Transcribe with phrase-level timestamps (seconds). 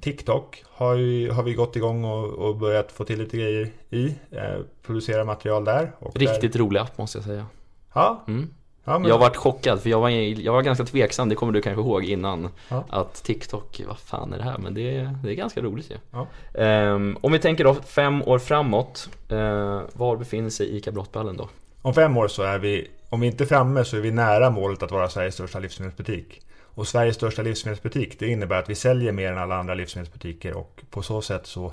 [0.00, 4.06] TikTok har, ju, har vi gått igång och, och börjat få till lite grejer i.
[4.30, 5.92] Eh, producera material där.
[6.14, 7.46] Riktigt där, rolig app måste jag säga.
[7.94, 8.50] Ja, Mm.
[8.84, 11.62] ja men, Jag varit chockad för jag var, jag var ganska tveksam, det kommer du
[11.62, 12.48] kanske ihåg innan.
[12.68, 12.84] Ja.
[12.88, 14.58] Att TikTok, vad fan är det här?
[14.58, 15.94] Men det, är- det är ganska roligt ju.
[16.10, 16.26] Ja.
[16.60, 21.48] Ehm, om vi tänker då fem år framåt, eh, var befinner sig ICA Brottballen då?
[21.82, 24.50] Om fem år så är vi, om vi inte är framme så är vi nära
[24.50, 26.40] målet att vara Sveriges största livsmedelsbutik.
[26.74, 30.82] Och Sveriges största livsmedelsbutik, det innebär att vi säljer mer än alla andra livsmedelsbutiker och
[30.90, 31.72] på så sätt så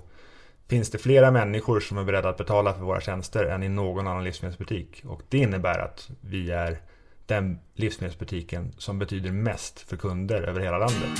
[0.67, 4.07] finns det flera människor som är beredda att betala för våra tjänster än i någon
[4.07, 5.03] annan livsmedelsbutik.
[5.05, 6.77] Och det innebär att vi är
[7.25, 11.19] den livsmedelsbutiken som betyder mest för kunder över hela landet.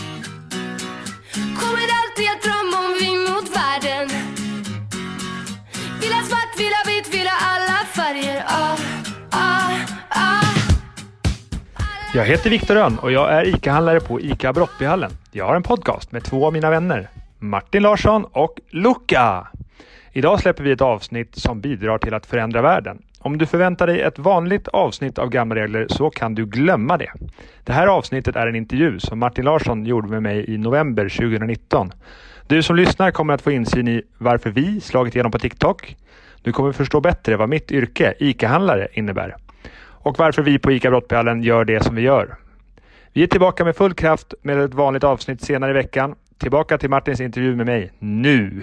[12.14, 15.12] Jag heter Viktor Rönn och jag är ICA-handlare på ICA Brottbyhallen.
[15.32, 19.48] Jag har en podcast med två av mina vänner, Martin Larsson och Luca.
[20.12, 23.02] Idag släpper vi ett avsnitt som bidrar till att förändra världen.
[23.20, 27.12] Om du förväntar dig ett vanligt avsnitt av Gamla Regler så kan du glömma det.
[27.64, 31.92] Det här avsnittet är en intervju som Martin Larsson gjorde med mig i november 2019.
[32.48, 35.96] Du som lyssnar kommer att få insyn i varför vi slagit igenom på TikTok.
[36.42, 39.36] Du kommer förstå bättre vad mitt yrke, ICA-handlare, innebär
[40.04, 42.36] och varför vi på ICA Brottbyhallen gör det som vi gör.
[43.14, 46.16] Vi är tillbaka med full kraft med ett vanligt avsnitt senare i veckan.
[46.38, 48.62] Tillbaka till Martins intervju med mig nu.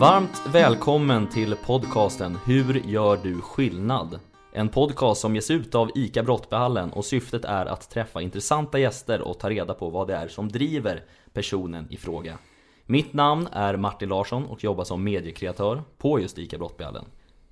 [0.00, 4.20] Varmt välkommen till podcasten Hur gör du skillnad?
[4.52, 9.20] En podcast som ges ut av ICA Brottbehallen och syftet är att träffa intressanta gäster
[9.20, 12.38] och ta reda på vad det är som driver personen i fråga.
[12.86, 17.04] Mitt namn är Martin Larsson och jobbar som mediekreatör på just ICA Brottbehallen.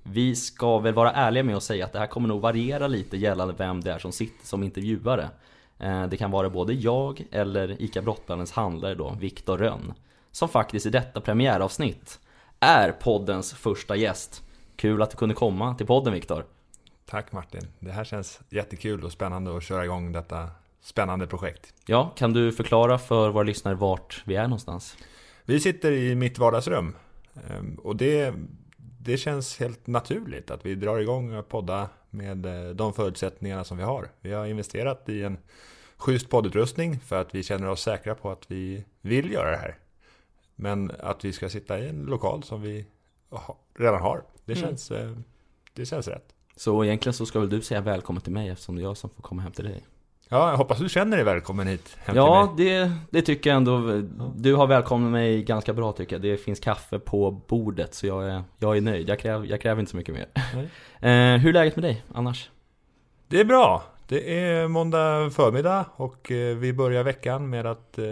[0.03, 3.17] Vi ska väl vara ärliga med att säga att det här kommer nog variera lite
[3.17, 5.29] gällande vem det är som sitter som intervjuare.
[5.79, 9.93] Eh, det kan vara både jag eller ICA Brottbehallens handlare då, Viktor Rönn,
[10.31, 12.19] som faktiskt i detta premiäravsnitt
[12.59, 14.43] är poddens första gäst.
[14.75, 16.45] Kul att du kunde komma till podden Viktor.
[17.05, 17.67] Tack Martin.
[17.79, 20.49] Det här känns jättekul och spännande att köra igång detta
[20.81, 21.73] spännande projekt.
[21.85, 24.97] Ja, kan du förklara för våra lyssnare vart vi är någonstans?
[25.45, 26.95] Vi sitter i mitt vardagsrum
[27.49, 28.33] Ehm, och det,
[28.77, 33.77] det känns helt naturligt att vi drar igång och podda med eh, de förutsättningarna som
[33.77, 34.09] vi har.
[34.21, 35.37] Vi har investerat i en
[35.97, 39.77] schysst poddutrustning för att vi känner oss säkra på att vi vill göra det här.
[40.59, 42.85] Men att vi ska sitta i en lokal som vi
[43.79, 44.67] redan har, det Mm.
[44.67, 45.11] känns, eh,
[45.73, 46.33] det känns rätt.
[46.55, 49.09] Så egentligen så ska väl du säga välkommen till mig eftersom det är jag som
[49.09, 49.83] får komma hem till dig.
[50.29, 52.65] Ja, jag hoppas du känner dig välkommen hit hem till Ja, mig.
[52.65, 54.01] det, det tycker jag ändå.
[54.35, 56.21] Du har välkomnat mig ganska bra tycker jag.
[56.21, 59.09] Det finns kaffe på bordet så jag är, jag är nöjd.
[59.09, 60.27] Jag, kräv, jag kräver inte så mycket mer.
[60.99, 62.49] Eh, hur är läget med dig annars?
[63.27, 63.83] Det är bra.
[64.07, 68.05] Det är måndag förmiddag och eh, vi börjar veckan med att eh,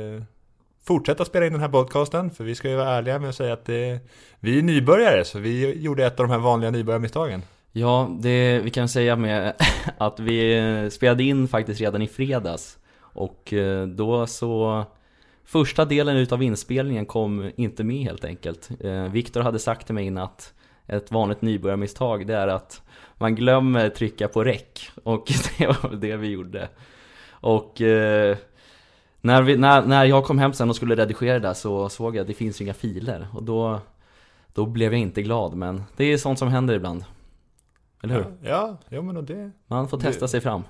[0.88, 2.31] fortsätta spela in den här podcasten.
[2.31, 4.00] För vi ska ju vara ärliga med att säga att det,
[4.40, 7.41] vi är nybörjare, så vi gjorde ett av de här vanliga nybörjarmisstagen.
[7.72, 9.53] Ja, det vi kan säga med
[9.97, 14.85] att vi eh, spelade in faktiskt redan i fredags och eh, då så
[15.47, 20.06] Första delen utav inspelningen kom inte med helt enkelt eh, Viktor hade sagt till mig
[20.06, 20.53] innan att
[20.88, 22.81] ett vanligt nybörjarmisstag det är att
[23.18, 26.69] man glömmer trycka på räck och det var väl det vi gjorde
[27.29, 28.38] Och eh,
[29.25, 32.16] när, vi, när, när jag kom hem sen och skulle redigera det där så såg
[32.16, 33.80] jag att det finns ju inga filer och då
[34.53, 37.06] Då blev jag inte glad men det är sånt som händer ibland
[38.03, 38.24] eller hur?
[38.24, 40.63] Ja, ja, ja, men och det, Man får testa Det- sig fram.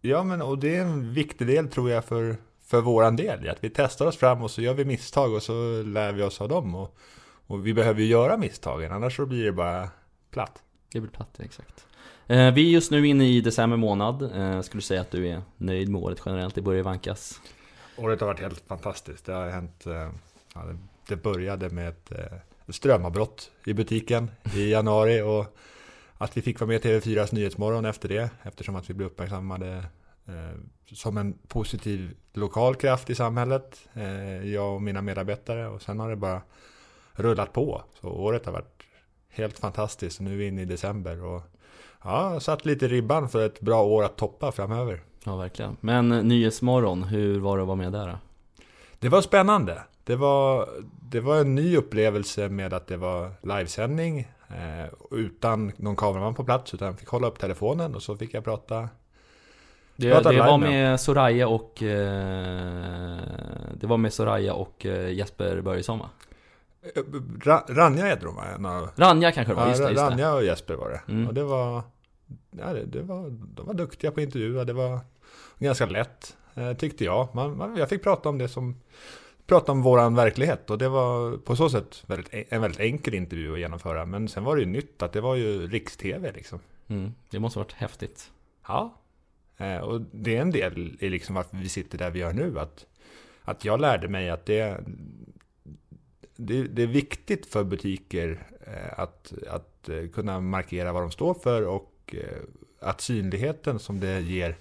[0.00, 3.48] ja, men och det är en viktig del tror jag för, för våran del.
[3.48, 6.40] Att vi testar oss fram och så gör vi misstag och så lär vi oss
[6.40, 6.74] av dem.
[6.74, 6.96] Och,
[7.46, 9.88] och vi behöver ju göra misstagen, annars så blir det bara
[10.30, 10.62] platt.
[10.92, 11.86] Det blir platt, exakt.
[12.26, 14.22] Eh, vi är just nu inne i december månad.
[14.22, 16.54] Eh, skulle du säga att du är nöjd med året generellt?
[16.54, 17.40] Det börjar vankas.
[17.96, 19.24] Året har varit helt fantastiskt.
[19.24, 19.86] Det har hänt...
[19.86, 20.10] Eh,
[20.54, 20.62] ja,
[21.08, 25.46] det- började med eh, ett strömavbrott i butiken i januari och
[26.18, 29.84] att vi fick vara med i TV4s Nyhetsmorgon efter det eftersom att vi blev uppmärksammade
[30.26, 30.58] eh,
[30.92, 33.88] som en positiv lokal kraft i samhället.
[34.44, 36.42] Jag och mina medarbetare och sen har det bara
[37.12, 37.82] rullat på.
[38.00, 38.82] Så året har varit
[39.28, 41.42] helt fantastiskt och nu är vi inne i december och
[42.04, 45.02] ja, satt lite ribban för ett bra år att toppa framöver.
[45.24, 45.76] Ja, verkligen.
[45.80, 48.18] Men eh, Nyhetsmorgon, hur var det att vara med där då?
[48.98, 49.82] Det var spännande.
[50.04, 50.68] Det var,
[51.10, 54.18] det var en ny upplevelse med att det var livesändning
[54.48, 58.34] eh, utan någon kameraman på plats utan jag fick hålla upp telefonen och så fick
[58.34, 58.88] jag prata
[59.96, 63.18] Det, det var med Soraya och eh,
[63.74, 66.10] Det var med Soraya och eh, Jesper Börjesson va?
[67.40, 68.88] Ra- Ranja heter de va?
[68.96, 70.10] Ranja kanske det var, Ja, just det, just det.
[70.10, 71.12] Ranja och Jesper var det.
[71.12, 71.28] Mm.
[71.28, 71.82] Och det var,
[72.50, 75.00] ja, det, det var, de var duktiga på att intervjua, det var
[75.64, 77.34] ganska lätt, eh, tyckte jag.
[77.34, 78.76] Man, man, jag fick prata om det som,
[79.46, 83.52] prata om våran verklighet och det var på så sätt väldigt, en väldigt enkel intervju
[83.52, 84.06] att genomföra.
[84.06, 86.60] Men sen var det ju nytt att det var ju riks-tv liksom.
[86.88, 88.30] Mm, det måste varit häftigt
[88.68, 89.00] Ja,
[89.56, 92.58] eh, och det är en del i liksom varför vi sitter där vi gör nu.
[92.58, 92.86] Att,
[93.42, 94.80] att jag lärde mig att det,
[96.36, 101.62] det, det är viktigt för butiker eh, att, att kunna markera vad de står för
[101.62, 102.14] och
[102.80, 104.56] att synligheten som det ger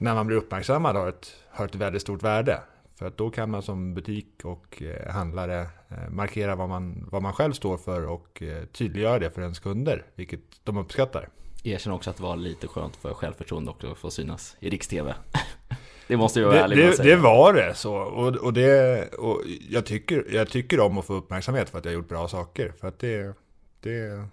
[0.00, 2.60] när man blir uppmärksammad har ett, har ett väldigt stort värde.
[2.98, 7.22] För att då kan man som butik och eh, handlare eh, markera vad man, vad
[7.22, 11.28] man själv står för och eh, tydliggöra det för ens kunder, vilket de uppskattar.
[11.64, 15.14] Erkänn också att det var lite skönt för självförtroende också att få synas i Riks-TV
[16.06, 17.94] Det måste jag vara Det, ärlig med att det, säga det var det så.
[17.94, 21.92] Och, och, det, och jag, tycker, jag tycker om att få uppmärksamhet för att jag
[21.92, 22.72] har gjort bra saker.
[22.80, 23.34] För att det...
[23.80, 24.24] det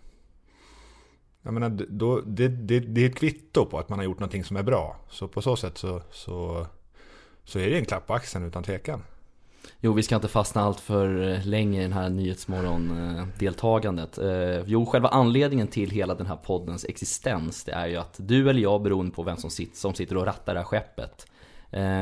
[1.47, 4.43] jag menar, då, det, det, det är ett kvitto på att man har gjort någonting
[4.43, 4.95] som är bra.
[5.09, 6.67] Så på så sätt så, så,
[7.43, 9.03] så är det en klapp på axeln utan tvekan.
[9.79, 14.17] Jo, vi ska inte fastna allt för eh, länge i den här Nyhetsmorgon-deltagandet.
[14.17, 18.15] Eh, eh, jo, själva anledningen till hela den här poddens existens, det är ju att
[18.17, 21.27] du eller jag, beroende på vem som sitter, som sitter och rattar det här skeppet,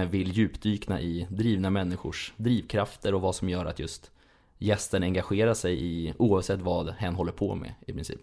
[0.10, 4.12] vill djupdykna i drivna människors drivkrafter och vad som gör att just
[4.58, 8.22] gästen engagerar sig i oavsett vad hen håller på med i princip.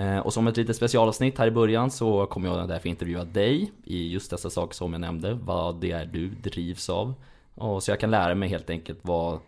[0.00, 3.72] Eh, och som ett litet specialavsnitt här i början så kommer jag därför intervjua dig
[3.84, 7.14] i just dessa saker som jag nämnde, vad det är du drivs av.
[7.54, 9.38] Och så jag kan lära mig helt enkelt vad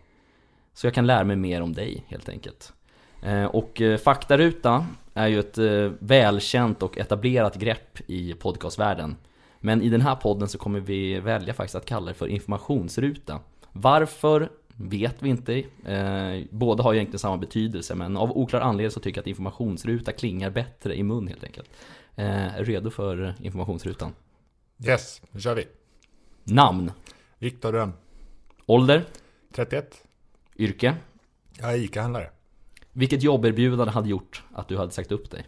[0.73, 2.73] Så jag kan lära mig mer om dig helt enkelt.
[3.21, 5.57] Eh, och eh, Faktaruta är ju ett
[5.99, 9.15] välkänt och etablerat grepp i podcastvärlden.
[9.59, 13.39] Men i den här podden så kommer vi välja faktiskt att kalla det för informationsruta.
[13.71, 18.91] Varför vet vi inte eh, Båda har ju egentligen samma betydelse men av oklar anledning
[18.91, 21.69] så tycker jag att informationsruta klingar bättre i mun helt enkelt
[22.15, 24.13] eh, redo för informationsrutan?
[24.87, 25.67] Yes, nu kör vi.
[26.43, 26.91] Namn
[27.37, 27.93] Viktor Rönn,
[28.65, 29.05] Ålder
[29.51, 30.03] 31.
[30.55, 30.95] Yrke
[31.59, 32.29] Jag är ICA-handlare.
[32.91, 35.47] Vilket jobberbjudande hade gjort att du hade sagt upp dig?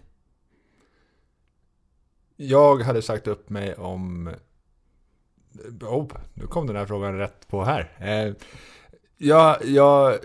[2.36, 4.34] Jag hade sagt upp mig om...
[5.82, 7.92] Oh, nu kom den här frågan rätt på här.
[8.00, 8.34] Eh,
[9.18, 10.18] jag, jag,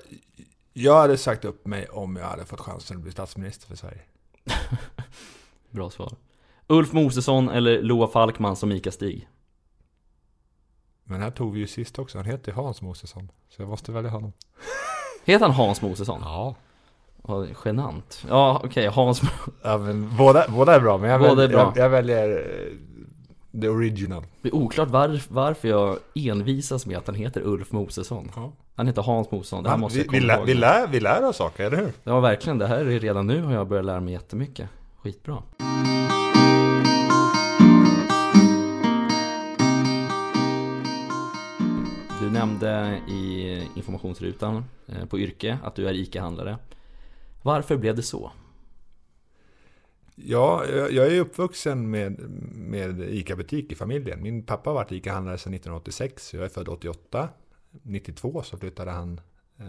[0.72, 4.00] jag hade sagt upp mig om jag hade fått chansen att bli statsminister för Sverige.
[5.70, 6.12] Bra svar.
[6.66, 9.28] Ulf Mosesson eller Loa Falkman som Ica-Stig?
[11.04, 12.18] Men här tog vi ju sist också.
[12.18, 13.30] Han heter Hans Mosesson.
[13.48, 14.32] Så jag måste välja honom.
[15.24, 16.20] Heter han Hans Mosesson?
[16.22, 16.54] Ja.
[17.64, 18.24] Genant.
[18.28, 19.22] Ja, okej, Hans...
[19.62, 20.98] ja men båda, båda är bra.
[20.98, 21.72] Men jag, Båda väljer, är bra.
[21.76, 22.72] jag, jag väljer eh,
[23.60, 24.22] the original.
[24.42, 28.30] Det är oklart var, varför jag envisas med att han heter Ulf Mosesson.
[28.36, 28.52] Ja.
[28.76, 30.46] Han heter Hans Mosesson, det här Han, måste vi, jag vi, lär, ihåg.
[30.46, 31.92] vi, lär, vi lär oss saker, eller hur?
[32.04, 32.58] Ja, verkligen.
[32.58, 34.68] Det här är redan nu har jag börjat lära mig jättemycket.
[35.02, 35.42] Skitbra.
[42.20, 46.56] Du nämnde i informationsrutan eh, på yrke att du är ICA-handlare.
[47.42, 48.30] Varför blev det så?
[50.24, 52.20] Ja, jag är uppvuxen med,
[52.52, 54.22] med ICA-butik i familjen.
[54.22, 56.34] Min pappa har varit ICA-handlare sedan 1986.
[56.34, 57.28] Jag är född 88.
[57.70, 59.20] 92 så flyttade han,
[59.58, 59.66] eh,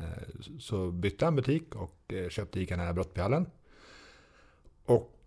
[0.60, 3.46] så bytte han butik och eh, köpte ICA nära Brottbyhallen.
[4.86, 5.17] Och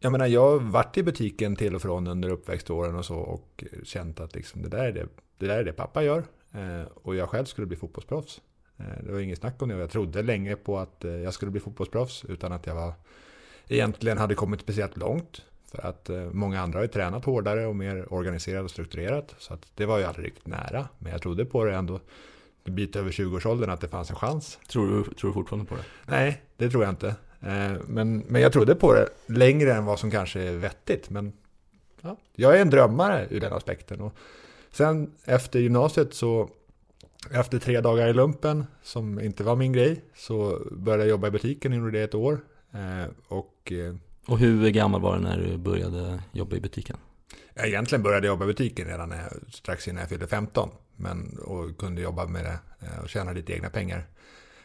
[0.00, 3.64] jag menar, jag har varit i butiken till och från under uppväxtåren och så och
[3.82, 5.06] känt att liksom, det, där är det,
[5.38, 6.24] det där är det pappa gör.
[6.52, 8.40] Eh, och jag själv skulle bli fotbollsproffs.
[8.76, 11.60] Det var inget snack om det och jag trodde länge på att jag skulle bli
[11.60, 12.92] fotbollsproffs utan att jag var
[13.68, 15.42] egentligen hade kommit speciellt långt.
[15.70, 19.34] För att eh, många andra har ju tränat hårdare och mer organiserat och strukturerat.
[19.38, 20.88] Så att det var ju aldrig riktigt nära.
[20.98, 22.00] Men jag trodde på det ändå
[22.64, 24.58] en bit över 20-årsåldern att det fanns en chans.
[24.68, 25.82] Tror du, tror du fortfarande på det?
[26.06, 27.08] Nej, det tror jag inte.
[27.40, 31.10] Eh, Men, men jag trodde på det längre än vad som kanske är vettigt.
[31.10, 31.32] Men
[32.00, 34.00] ja, jag är en drömmare ur den aspekten.
[34.00, 34.14] Och
[34.72, 36.48] sen efter gymnasiet så,
[37.30, 41.30] efter tre dagar i lumpen, som inte var min grej, så började jag jobba i
[41.30, 42.40] butiken, gjorde det ett år.
[42.72, 43.10] Eh,
[43.64, 43.94] Och eh,
[44.26, 46.96] Och hur gammal var du när du började jobba i butiken?
[47.54, 50.70] jag egentligen började jobba i butiken redan när jag, strax innan jag fyllde 15.
[50.96, 54.06] Men, och kunde jobba med det eh, och tjäna lite egna pengar.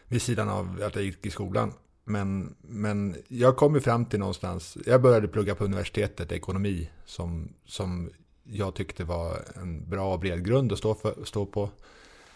[0.07, 1.73] Vid sidan av att jag gick i skolan.
[2.03, 7.53] Men, men jag kom ju fram till någonstans, jag började plugga på universitetet, ekonomi, som,
[7.65, 8.09] som
[8.43, 11.69] jag tyckte var en bra och bred grund att stå, för, stå på.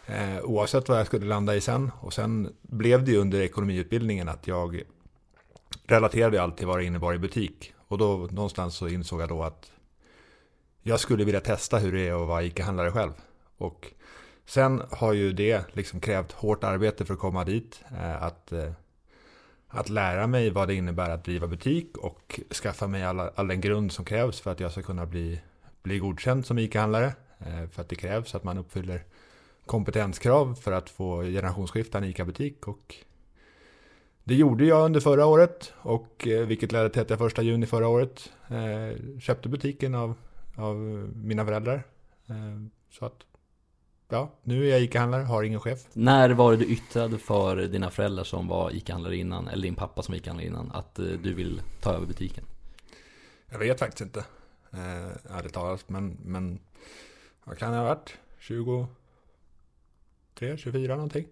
[0.05, 1.91] Eh, oavsett vad jag skulle landa i sen.
[2.01, 4.83] Och sen blev det ju under ekonomiutbildningen att jag
[5.83, 7.73] relaterade jag alltid vad det innebar i butik.
[7.87, 9.71] Och då någonstans så insåg jag då att
[10.81, 13.11] jag skulle vilja testa hur det är att vara ICA-handlare själv.
[13.57, 13.93] Och
[14.45, 17.83] sen har ju det liksom krävt hårt arbete för att komma dit.
[17.91, 18.71] Eh, att, eh,
[19.67, 23.61] att lära mig vad det innebär att driva butik och skaffa mig all, all den
[23.61, 25.41] grund som krävs för att jag ska kunna bli,
[25.83, 27.13] bli godkänd som ICA-handlare.
[27.39, 29.03] Eh, för att det krävs att man uppfyller
[29.65, 32.67] kompetenskrav för att få generationsskifta en ICA-butik.
[32.67, 32.95] Och
[34.23, 37.65] det gjorde jag under förra året, och, eh, vilket ledde till att jag första juni
[37.65, 40.15] förra året eh, köpte butiken av,
[40.55, 40.75] av
[41.15, 41.83] mina föräldrar.
[42.27, 42.35] Eh,
[42.89, 43.17] så att,
[44.09, 45.79] ja, nu är jag ICA-handlare, har ingen chef.
[45.93, 50.03] När var det du yttrade för dina föräldrar som var ICA-handlare innan, eller din pappa
[50.03, 52.43] som var ICA-handlare innan, att eh, du vill ta över butiken?
[53.51, 54.19] Jag vet faktiskt inte,
[54.71, 56.59] eh, ärligt talat, men, men
[57.43, 58.17] vad kan det ha varit?
[58.39, 58.87] 23,
[60.57, 61.27] 24 någonting?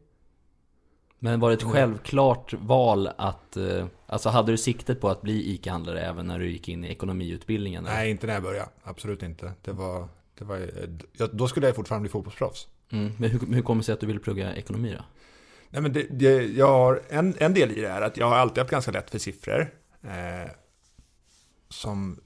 [1.24, 5.54] Men var det ett självklart val att, eh, alltså hade du siktet på att bli
[5.54, 7.86] ICA-handlare även när du gick in i ekonomiutbildningen?
[7.86, 7.96] eller?
[7.96, 8.70] Nej, inte när jag började.
[8.84, 9.54] Absolut inte.
[9.62, 10.68] Det var, det var,
[11.32, 12.68] då skulle jag fortfarande bli fotbollsproffs.
[12.92, 13.12] Mm.
[13.18, 15.04] Men hur, hur kommer det sig att du ville plugga ekonomi då?
[15.70, 18.36] Nej, men det, det, jag har, en, en del i det är att jag har
[18.36, 19.74] alltid haft ganska lätt för siffror.
[20.04, 20.51] Eh,
[21.70, 22.20] som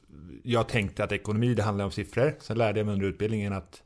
[0.44, 2.36] jag tänkte att ekonomi, det handlar om siffror.
[2.40, 3.84] Sen lärde jag mig under utbildningen att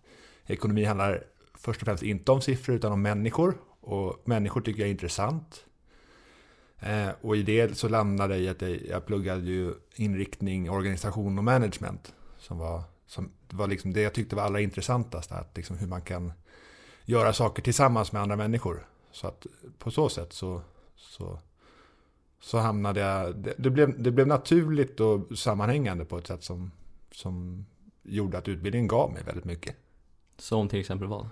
[0.47, 1.23] ekonomi handlar
[1.53, 3.57] först och främst inte om siffror utan om människor.
[3.81, 5.65] Och människor tycker jag är intressant.
[6.79, 11.37] Eh, och i det så landade jag i att jag, jag pluggade ju inriktning, organisation
[11.37, 12.13] och management.
[12.37, 15.31] Som var, som var liksom det jag tyckte var allra intressantast.
[15.31, 16.31] Att liksom hur man kan
[17.05, 18.87] göra saker tillsammans med andra människor.
[19.11, 19.45] Så att
[19.77, 20.61] på så sätt så,
[20.95, 21.39] så,
[22.39, 23.35] så hamnade jag...
[23.35, 26.71] Det, det, blev, det blev naturligt och sammanhängande på ett sätt som,
[27.11, 27.65] som
[28.03, 29.75] gjorde att utbildningen gav mig väldigt mycket.
[30.37, 31.29] Som till exempel vad?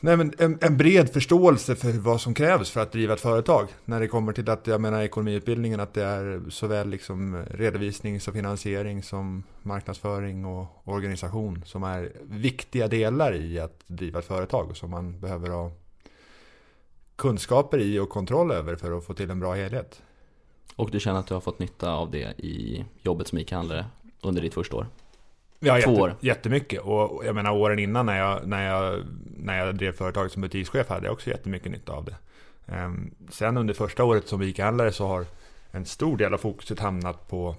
[0.00, 3.68] Nej, men en, en bred förståelse för vad som krävs för att driva ett företag.
[3.84, 8.34] När det kommer till att, jag menar ekonomiutbildningen, att det är såväl liksom redovisning som
[8.34, 14.76] finansiering som marknadsföring och organisation som är viktiga delar i att driva ett företag och
[14.76, 15.70] som man behöver ha
[17.16, 20.02] kunskaper i och kontroll över för att få till en bra helhet.
[20.76, 23.86] Och du känner att du har fått nytta av det i jobbet som ICA-handlare
[24.20, 24.86] under ditt första år?
[25.58, 26.14] Ja, Två jätte, år.
[26.20, 26.80] jättemycket.
[26.80, 29.04] Och jag menar åren innan när jag, när jag,
[29.36, 32.16] när jag drev företaget som butikschef hade jag också jättemycket nytta av det.
[32.66, 35.26] Ehm, sen under första året som ICA-handlare så har
[35.70, 37.56] en stor del av fokuset hamnat på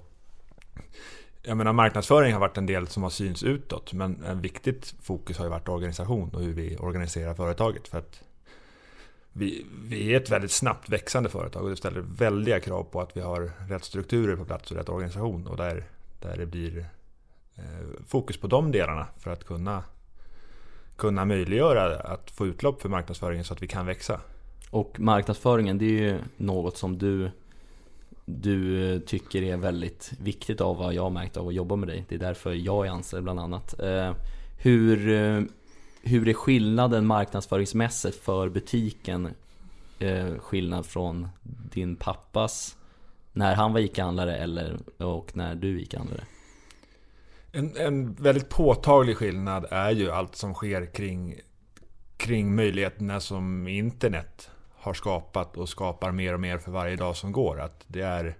[1.42, 5.38] jag menar marknadsföring har varit en del som har synts utåt men en viktigt fokus
[5.38, 7.88] har ju varit organisation och hur vi organiserar företaget.
[7.88, 8.22] För att
[9.32, 13.16] vi, vi är ett väldigt snabbt växande företag och det ställer väldiga krav på att
[13.16, 15.46] vi har rätt strukturer på plats och rätt organisation.
[15.46, 15.84] Och där,
[16.20, 16.86] där det blir
[17.58, 19.82] Eh, fokus på de delarna för att kunna,
[20.96, 24.20] kunna möjliggöra att få utlopp för marknadsföringen så att vi kan växa.
[24.70, 27.30] Och marknadsföringen, det är ju något som du
[28.24, 31.88] du eh, tycker är väldigt viktigt av vad jag har märkt av att jobba med
[31.88, 32.04] dig.
[32.08, 33.80] Det är därför jag är anställd bland annat.
[33.80, 34.12] Eh,
[34.58, 34.98] hur,
[36.02, 39.28] hur är skillnaden marknadsföringsmässigt för butiken?
[40.38, 41.28] Skillnad från
[41.72, 42.76] din pappas
[43.32, 46.24] när han var ICA-handlare eller och när du är ICA-handlare?
[47.52, 51.40] En, en väldigt påtaglig skillnad är ju allt som sker kring,
[52.16, 57.32] kring möjligheterna som internet har skapat och skapar mer och mer för varje dag som
[57.32, 57.60] går.
[57.60, 58.36] Att det är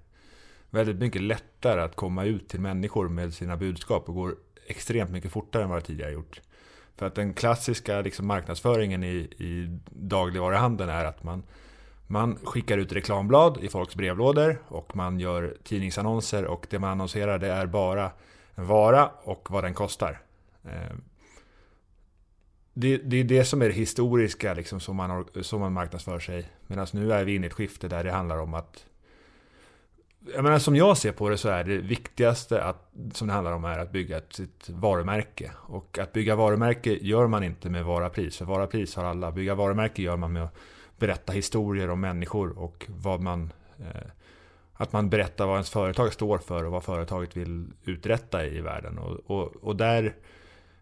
[0.71, 4.37] väldigt mycket lättare att komma ut till människor med sina budskap och går
[4.67, 6.41] extremt mycket fortare än vad det tidigare gjort.
[6.97, 11.43] För att den klassiska liksom, marknadsföringen i, i dagligvaruhandeln är att man,
[12.07, 17.39] man skickar ut reklamblad i folks brevlådor och man gör tidningsannonser och det man annonserar
[17.39, 18.11] det är bara
[18.59, 20.21] en vara och vad den kostar.
[20.65, 20.97] Eh,
[22.73, 26.51] det, det är det som är det historiska liksom, som, man, som man marknadsför sig.
[26.67, 28.85] Medan nu är vi inne i ett skifte där det handlar om att
[30.35, 33.53] jag menar, som jag ser på det så är det viktigaste att, som det handlar
[33.53, 35.53] om är att bygga ett, sitt varumärke.
[35.57, 38.37] Och att bygga varumärke gör man inte med Varapris.
[38.37, 39.33] För Varapris har alla.
[39.33, 40.55] Bygga varumärke gör man med att
[40.99, 43.53] berätta historier om människor och vad man...
[43.79, 44.11] Eh,
[44.81, 48.99] att man berättar vad ens företag står för och vad företaget vill uträtta i världen.
[48.99, 50.15] Och, och, och där,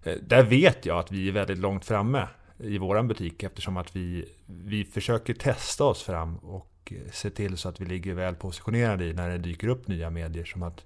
[0.02, 3.96] eh, där vet jag att vi är väldigt långt framme i våran butik eftersom att
[3.96, 8.34] vi, vi försöker testa oss fram och eh, se till så att vi ligger väl
[8.34, 10.44] positionerade i när det dyker upp nya medier.
[10.44, 10.84] Som att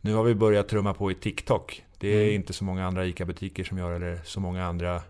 [0.00, 1.84] nu har vi börjat trumma på i TikTok.
[1.98, 2.34] Det är Mm.
[2.34, 5.02] inte så många andra ICA-butiker som gör eller så många andra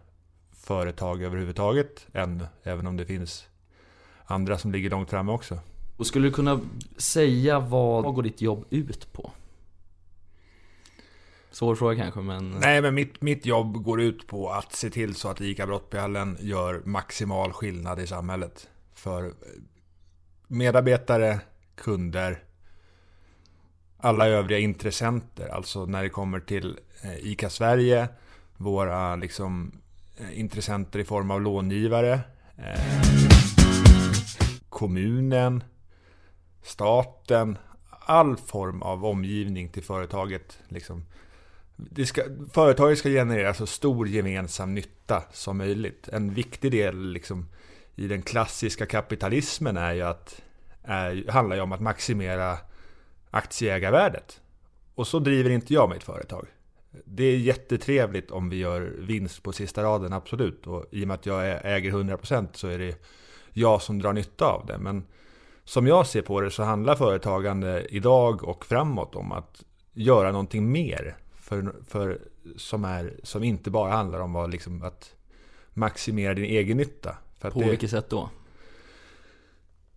[0.52, 2.46] företag överhuvudtaget än.
[2.62, 3.48] Även om det finns
[4.24, 5.58] andra som ligger långt framme också.
[5.96, 6.60] Och skulle du kunna
[6.96, 9.30] säga vad, vad går ditt jobb ut på?
[11.50, 12.50] Svår fråga kanske men...
[12.50, 16.36] Nej, men mitt, mitt jobb går ut på att se till så att ICA Brottbjällen
[16.40, 18.68] gör maximal skillnad i samhället.
[18.94, 19.32] För eh,
[20.46, 21.40] medarbetare,
[21.74, 22.42] kunder,
[23.98, 25.48] alla övriga intressenter.
[25.48, 28.08] Alltså när det kommer till eh, ICA Sverige,
[28.56, 29.72] våra liksom,
[30.16, 32.20] eh, intressenter i form av långivare,
[32.56, 33.02] eh,
[34.68, 35.64] kommunen,
[36.62, 37.58] staten,
[37.90, 40.58] all form av omgivning till företaget.
[40.68, 41.04] Liksom.
[41.76, 46.08] Det ska, företaget ska generera så stor gemensam nytta som möjligt.
[46.08, 47.48] En viktig del liksom,
[47.94, 50.42] i den klassiska kapitalismen är ju att,
[50.82, 52.58] är, handlar ju om att maximera
[53.30, 54.40] aktieägarvärdet.
[54.94, 56.46] Och så driver inte jag mitt företag.
[57.04, 60.66] Det är jättetrevligt om vi gör vinst på sista raden, absolut.
[60.66, 63.02] Och i och med att jag äger 100% så är det
[63.52, 64.78] jag som drar nytta av det.
[64.78, 65.06] Men
[65.64, 70.72] som jag ser på det så handlar företagande idag och framåt om att göra någonting
[70.72, 71.16] mer.
[71.40, 72.18] För, för,
[72.56, 75.14] som, är, som inte bara handlar om att, liksom, att
[75.74, 77.16] maximera din egen nytta.
[77.40, 78.30] På det, vilket sätt då?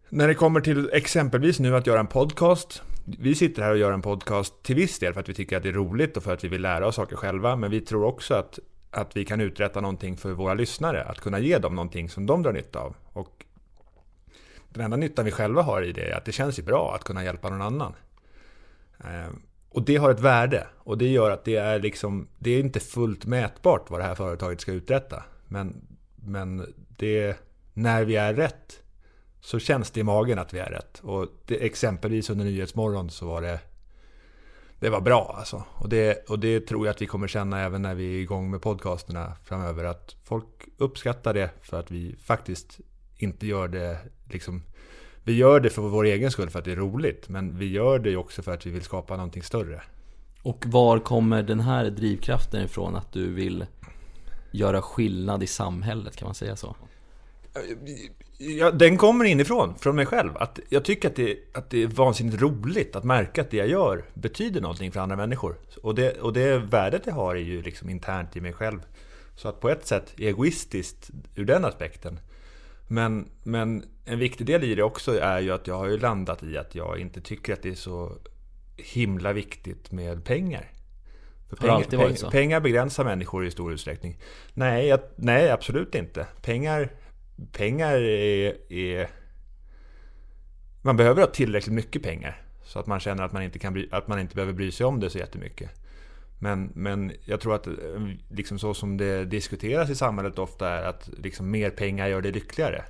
[0.09, 2.81] När det kommer till exempelvis nu att göra en podcast.
[3.05, 5.63] Vi sitter här och gör en podcast till viss del för att vi tycker att
[5.63, 7.55] det är roligt och för att vi vill lära oss saker själva.
[7.55, 8.59] Men vi tror också att,
[8.91, 11.03] att vi kan uträtta någonting för våra lyssnare.
[11.03, 12.95] Att kunna ge dem någonting som de drar nytta av.
[13.13, 13.44] Och
[14.75, 17.03] den enda nyttan vi själva har i det är att det känns ju bra att
[17.03, 17.93] kunna hjälpa någon annan.
[18.99, 19.33] Eh,
[19.69, 20.67] och det har ett värde.
[20.77, 24.15] Och det gör att det är liksom, det är inte fullt mätbart vad det här
[24.15, 25.23] företaget ska uträtta.
[25.47, 27.37] Men, men det,
[27.73, 28.81] när vi är rätt
[29.41, 30.99] så känns det i magen att vi är rätt.
[31.03, 33.59] Och det, exempelvis under Nyhetsmorgon så var det
[34.79, 35.63] det var bra alltså.
[35.71, 38.51] Och det, och det tror jag att vi kommer känna även när vi är igång
[38.51, 39.83] med podcasterna framöver.
[39.83, 40.45] Att folk
[40.77, 42.79] uppskattar det för att vi faktiskt
[43.17, 43.97] inte gör det
[44.29, 44.63] liksom
[45.27, 47.29] vi gör det för vår egen skull för att det är roligt.
[47.29, 49.81] Men vi gör det också för att vi vill skapa någonting större.
[50.41, 53.65] Och var kommer den här drivkraften ifrån att du vill
[54.51, 56.75] göra skillnad i samhället, kan man säga så?
[58.37, 60.37] Ja, den kommer inifrån, från mig själv.
[60.37, 63.67] Att jag tycker att det, att det är vansinnigt roligt att märka att det jag
[63.67, 65.55] gör betyder någonting för andra människor.
[65.83, 68.79] Och det, och det värdet jag har är ju liksom internt i mig själv.
[69.35, 72.19] Så att på ett sätt egoistiskt ur den aspekten.
[72.87, 76.43] Men, men en viktig del i det också är ju att jag har ju landat
[76.43, 78.17] i att jag inte tycker att det är så
[78.77, 80.71] himla viktigt med pengar.
[81.49, 81.67] För
[81.97, 82.31] varit så?
[82.31, 84.17] pengar begränsar människor i stor utsträckning.
[84.53, 86.27] Nej, jag, nej absolut inte.
[86.41, 86.89] Pengar,
[87.51, 89.09] pengar är, är...
[90.81, 92.41] Man behöver ha tillräckligt mycket pengar.
[92.63, 94.85] Så att man känner att man inte, kan bry, att man inte behöver bry sig
[94.85, 95.69] om det så jättemycket.
[96.39, 97.73] Men, men jag tror att eh,
[98.29, 102.31] liksom så som det diskuteras i samhället ofta är att liksom mer pengar gör dig
[102.31, 102.85] lyckligare.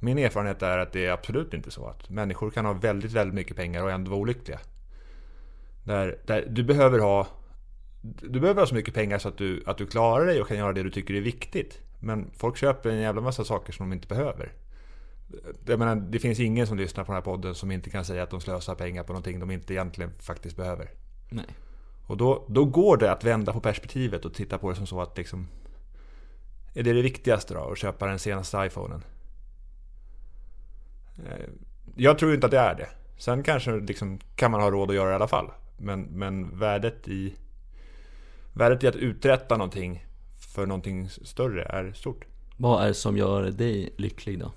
[0.00, 1.86] Min erfarenhet är att det är absolut inte så.
[1.86, 4.58] Att människor kan ha väldigt, väldigt mycket pengar och ändå vara olyckliga.
[5.84, 7.26] Där, där du behöver ha
[8.02, 10.56] du behöver ha så mycket pengar så att du, att du klarar dig och kan
[10.56, 11.80] göra det du tycker är viktigt.
[12.00, 14.52] Men folk köper en jävla massa saker som de inte behöver.
[15.66, 18.22] Jag menar, det finns ingen som lyssnar på den här podden som inte kan säga
[18.22, 20.90] att de slösar pengar på någonting de inte egentligen faktiskt behöver.
[21.28, 21.46] Nej.
[22.08, 25.00] Och då, då går det att vända på perspektivet och titta på det som så
[25.00, 25.48] att liksom...
[26.74, 27.60] Är det det viktigaste då?
[27.72, 29.04] Att köpa den senaste iPhonen?
[31.26, 31.48] Eh,
[31.96, 32.88] Jag tror inte att det är det.
[33.18, 35.50] Sen kanske liksom, kan man ha råd att göra det i alla fall.
[35.76, 37.34] Men, men värdet i...
[38.52, 40.06] Värdet i att uträtta någonting
[40.54, 42.24] för någonting större är stort.
[42.56, 44.52] Vad är det som gör dig lycklig då?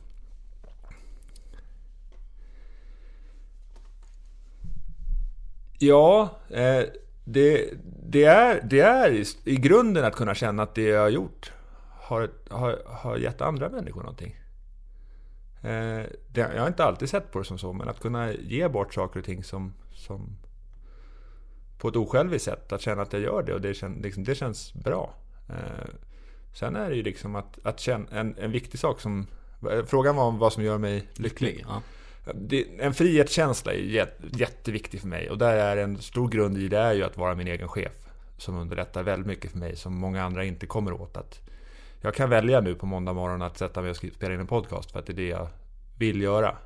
[5.79, 6.83] Ja, eh,
[7.23, 11.10] det, det, är, det är i, i grunden att kunna känna att det jag har
[11.10, 11.51] gjort
[11.89, 14.36] har, har, har gett andra människor någonting.
[15.62, 18.67] Eh, det, jag har inte alltid sett på det som så, men att kunna ge
[18.67, 20.38] bort saker och ting som, som
[21.77, 22.71] på ett osjälviskt sätt.
[22.71, 25.13] Att känna att jag gör det och det, kän, liksom, det känns bra.
[25.49, 25.89] Eh,
[26.53, 29.27] sen är det ju liksom att, att känna, en, en viktig sak som...
[29.71, 31.65] Eh, frågan var om vad som gör mig lycklig.
[31.67, 31.81] Ja.
[32.34, 34.07] Det, en frihetskänsla är
[34.39, 37.36] jätteviktig för mig och där är en stor grund i det är ju att vara
[37.36, 37.91] min egen chef.
[38.38, 41.17] Som underlättar väldigt mycket för mig som många andra inte kommer åt.
[41.17, 41.39] Att
[42.01, 44.91] jag kan välja nu på måndag morgon att sätta mig och spela in en podcast
[44.91, 45.47] för att det är det jag
[45.97, 46.57] vill göra.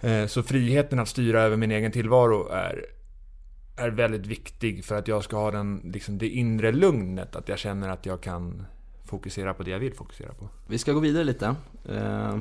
[0.00, 2.86] Eh, så friheten att styra över min egen tillvaro är,
[3.76, 7.36] är väldigt viktig för att jag ska ha den, liksom det inre lugnet.
[7.36, 8.66] Att jag känner att jag kan
[9.04, 10.48] fokusera på det jag vill fokusera på.
[10.66, 11.54] Vi ska gå vidare lite.
[11.88, 12.38] Eh,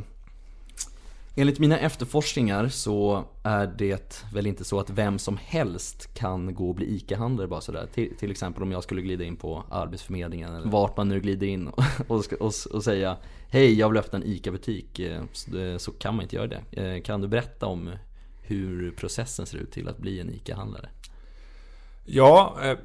[1.35, 6.69] Enligt mina efterforskningar så är det väl inte så att vem som helst kan gå
[6.69, 7.87] och bli ICA-handlare bara sådär.
[7.93, 11.47] Till, till exempel om jag skulle glida in på Arbetsförmedlingen eller vart man nu glider
[11.47, 13.17] in och, och, och, och säga
[13.51, 15.01] Hej, jag vill öppna en ICA-butik.
[15.31, 16.63] Så, så kan man inte göra det.
[16.71, 17.91] Eh, kan du berätta om
[18.41, 20.89] hur processen ser ut till att bli en ICA-handlare?
[22.05, 22.77] Ja, eh,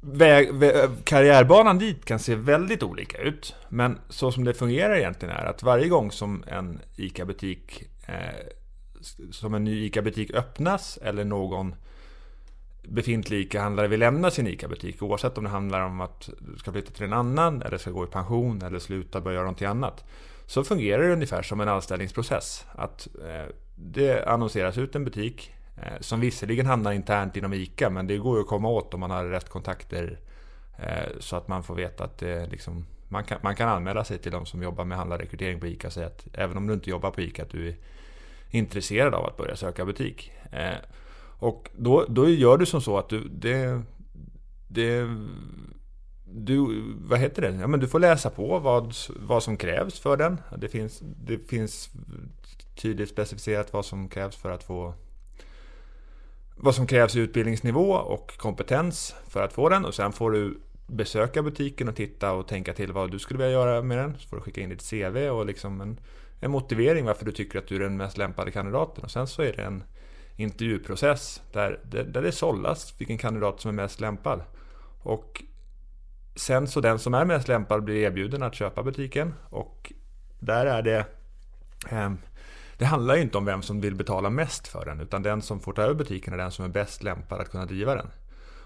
[0.00, 3.54] väg, väg, karriärbanan dit kan se väldigt olika ut.
[3.68, 8.46] Men så som det fungerar egentligen är att varje gång som en ICA-butik eh,
[9.30, 11.74] som en ny ICA-butik öppnas eller någon
[12.82, 15.02] befintlig ICA-handlare vill lämna sin ICA-butik.
[15.02, 18.04] Oavsett om det handlar om att du ska flytta till en annan, eller ska gå
[18.04, 20.04] i pension, eller sluta börja göra någonting annat.
[20.46, 22.66] Så fungerar det ungefär som en anställningsprocess.
[22.72, 28.06] Att eh, det annonseras ut en butik eh, som visserligen hamnar internt inom ICA, men
[28.06, 30.20] det går ju att komma åt om man har rätt kontakter.
[30.78, 34.18] Eh, så att man får veta att det liksom, man, kan, man kan anmäla sig
[34.18, 36.90] till de som jobbar med handlarrekrytering på ICA och säga att även om du inte
[36.90, 37.74] jobbar på ICA, att du är
[38.50, 40.32] intresserad av att börja söka butik.
[40.52, 40.78] Eh,
[41.38, 43.82] och då, då gör du som så att du, det,
[44.68, 45.08] det,
[46.24, 47.56] du, vad heter det?
[47.60, 50.40] Ja, men du får läsa på vad, vad som krävs för den.
[50.58, 51.90] Det finns, det finns
[52.74, 54.94] tydligt specificerat vad som krävs för att få
[56.56, 59.84] vad som krävs i utbildningsnivå och kompetens för att få den.
[59.84, 60.60] Och sen får du
[60.92, 64.18] besöka butiken och titta och tänka till vad du skulle vilja göra med den.
[64.18, 66.00] Så får du skicka in ditt CV och liksom en,
[66.40, 69.04] en motivering varför du tycker att du är den mest lämpade kandidaten.
[69.04, 69.84] Och sen så är det en
[70.36, 74.42] intervjuprocess där, där det sållas vilken kandidat som är mest lämpad.
[75.02, 75.42] Och
[76.34, 79.92] sen så den som är mest lämpad blir erbjuden att köpa butiken och
[80.38, 81.06] där är det
[81.90, 82.12] eh,
[82.78, 85.60] det handlar ju inte om vem som vill betala mest för den utan den som
[85.60, 88.06] får ta över butiken är den som är bäst lämpad att kunna driva den.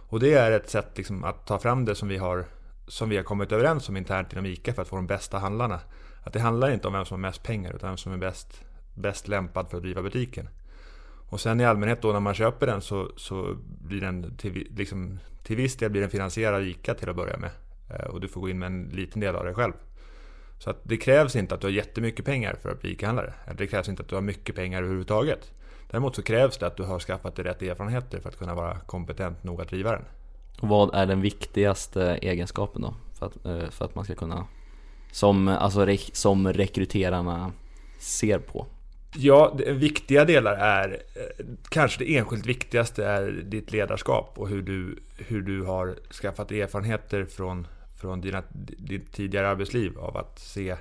[0.08, 2.44] Och det är ett sätt liksom att ta fram det som vi har
[2.88, 5.80] som vi har kommit överens om internt inom ICA för att få de bästa handlarna.
[6.22, 8.64] Att det handlar inte om vem som har mest pengar utan vem som är bäst,
[8.94, 10.48] bäst lämpad för att driva butiken.
[11.28, 15.18] Och sen i allmänhet då när man köper den så, så blir den till, liksom,
[15.42, 17.50] till viss del blir den finansierad av ICA till att börja med.
[17.90, 19.72] Eh, och du får gå in med en liten del av dig själv.
[20.58, 23.32] Så att det krävs inte att du har jättemycket pengar för att bli ICA-handlare.
[23.56, 25.52] Det krävs inte att du har mycket pengar överhuvudtaget.
[25.90, 28.78] Däremot så krävs det att du har skaffat dig rätt erfarenheter för att kunna vara
[28.78, 30.04] kompetent nog att driva den.
[30.60, 32.94] Och vad är den viktigaste egenskapen då?
[33.18, 34.46] För att, eh, för att man ska kunna,
[35.12, 37.52] som, alltså, som rekryterarna
[37.98, 38.66] ser på?
[39.18, 44.98] Ja, viktiga delar är eh, kanske det enskilt viktigaste är ditt ledarskap och hur du,
[45.16, 47.66] hur du har skaffat erfarenheter från,
[48.00, 48.42] från dina,
[48.78, 50.76] ditt tidigare arbetsliv av att se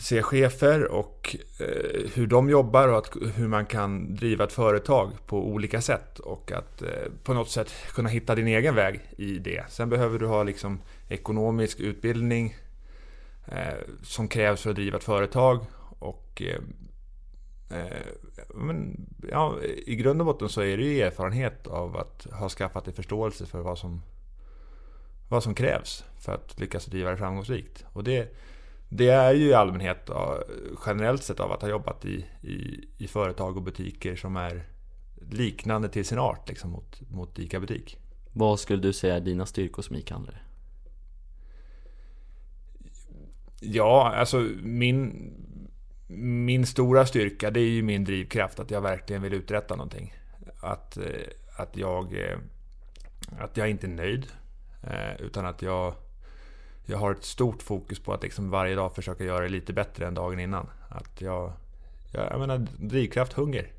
[0.00, 5.12] se chefer och eh, hur de jobbar och att, hur man kan driva ett företag
[5.26, 6.88] på olika sätt och att eh,
[7.24, 9.64] på något sätt kunna hitta din egen väg i det.
[9.68, 12.56] Sen behöver du ha liksom ekonomisk utbildning
[13.46, 15.64] eh, som krävs för att driva ett företag
[15.98, 16.60] och eh,
[17.78, 18.06] eh,
[18.54, 22.84] men, ja, I grund och botten så är det ju erfarenhet av att ha skaffat
[22.84, 24.02] dig förståelse för vad som,
[25.28, 27.84] vad som krävs för att lyckas driva det framgångsrikt.
[27.92, 28.36] Och det,
[28.90, 30.10] det är ju i allmänhet
[30.86, 34.66] generellt sett av att ha jobbat i, i, i företag och butiker som är
[35.30, 37.98] liknande till sin art liksom, mot, mot ICA-butik.
[38.32, 40.38] Vad skulle du säga är dina styrkor som ICA-handlare?
[43.60, 45.32] Ja, alltså min
[46.12, 50.14] min stora styrka det är ju min drivkraft, att jag verkligen vill uträtta någonting.
[50.60, 51.04] Att, eh,
[51.56, 52.38] att, jag, eh,
[53.38, 54.26] att jag inte är nöjd,
[54.82, 55.94] eh, utan att jag,
[56.90, 60.06] jag har ett stort fokus på att liksom varje dag försöka göra det lite bättre
[60.06, 60.66] än dagen innan.
[60.88, 61.52] Att jag,
[62.12, 63.72] jag, jag menar drivkraft, hunger.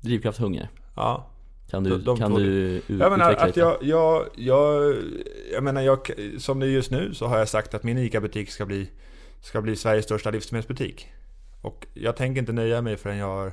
[0.00, 0.68] Drivkraft, hunger?
[0.96, 1.30] Ja.
[1.70, 4.94] Kan du, de, de kan du jag menar att jag, jag, jag,
[5.52, 8.50] jag menar jag, som det är just nu så har jag sagt att min ICA-butik
[8.50, 8.90] ska bli
[9.40, 11.08] ska bli Sveriges största livsmedelsbutik.
[11.60, 13.52] Och jag tänker inte nöja mig förrän jag har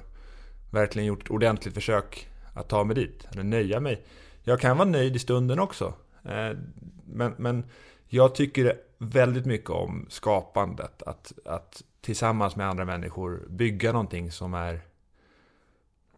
[0.72, 3.28] verkligen gjort ett ordentligt försök att ta mig dit.
[3.32, 4.06] Eller nöja mig.
[4.44, 5.94] Jag kan vara nöjd i stunden också.
[6.26, 6.58] Eh,
[7.06, 7.64] men, men
[8.14, 11.04] jag tycker väldigt mycket om skapandet.
[11.04, 14.82] Att, att tillsammans med andra människor bygga någonting som är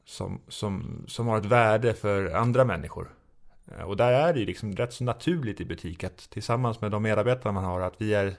[0.05, 3.09] som, som, som har ett värde för andra människor.
[3.67, 6.91] Eh, och där är det ju liksom rätt så naturligt i butik att tillsammans med
[6.91, 8.35] de medarbetare man har att vi är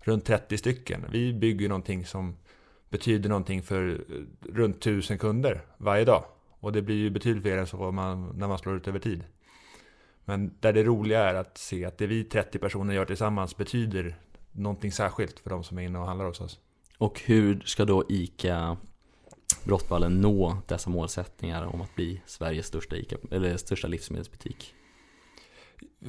[0.00, 1.04] runt 30 stycken.
[1.10, 2.36] Vi bygger någonting som
[2.88, 6.24] betyder någonting för eh, runt 1000 kunder varje dag.
[6.60, 9.24] Och det blir ju betydligt fler än så man, när man slår ut över tid.
[10.30, 14.16] Men där det roliga är att se att det vi 30 personer gör tillsammans betyder
[14.52, 16.58] någonting särskilt för de som är inne och handlar hos oss.
[16.98, 18.76] Och hur ska då ICA
[19.64, 24.74] Brottballen nå dessa målsättningar om att bli Sveriges största, ICA, eller största livsmedelsbutik?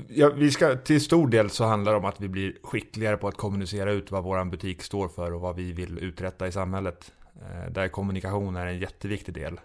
[0.08, 3.28] Ja, vi ska, till stor del så handlar det om att vi blir skickligare på
[3.28, 7.12] att kommunicera ut vad vår butik står för och vad vi vill uträtta i samhället.
[7.36, 9.60] Eh, där kommunikation är en jätteviktig del.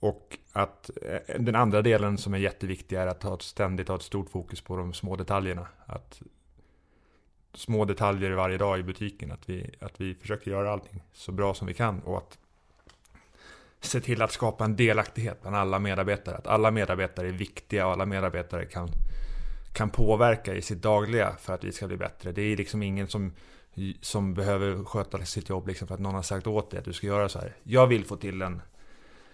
[0.00, 3.96] Och att eh, den andra delen som är jätteviktig är att ha ett, ständigt ha
[3.96, 5.66] ett stort fokus på de små detaljerna.
[5.86, 6.22] Att
[7.54, 9.32] små detaljer varje dag i butiken.
[9.32, 12.38] Att vi, att vi försöker göra allting så bra som vi kan och att
[13.80, 16.36] se till att skapa en delaktighet bland alla medarbetare.
[16.36, 18.88] Att alla medarbetare är viktiga och alla medarbetare kan,
[19.72, 22.32] kan påverka i sitt dagliga för att vi ska bli bättre.
[22.32, 23.32] Det är liksom ingen som
[24.00, 26.92] som behöver sköta sitt jobb liksom för att någon har sagt åt dig att du
[26.92, 27.56] ska göra så här.
[27.62, 28.62] Jag vill få till en,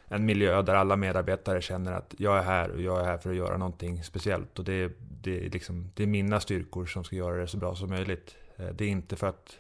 [0.09, 3.31] en miljö där alla medarbetare känner att jag är här och jag är här för
[3.31, 4.59] att göra någonting speciellt.
[4.59, 7.75] Och det, det, är, liksom, det är mina styrkor som ska göra det så bra
[7.75, 8.37] som möjligt.
[8.57, 9.59] Eh, det är inte för att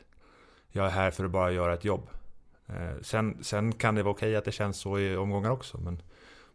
[0.68, 2.08] jag är här för att bara göra ett jobb.
[2.66, 5.78] Eh, sen, sen kan det vara okej att det känns så i omgångar också.
[5.78, 6.02] Men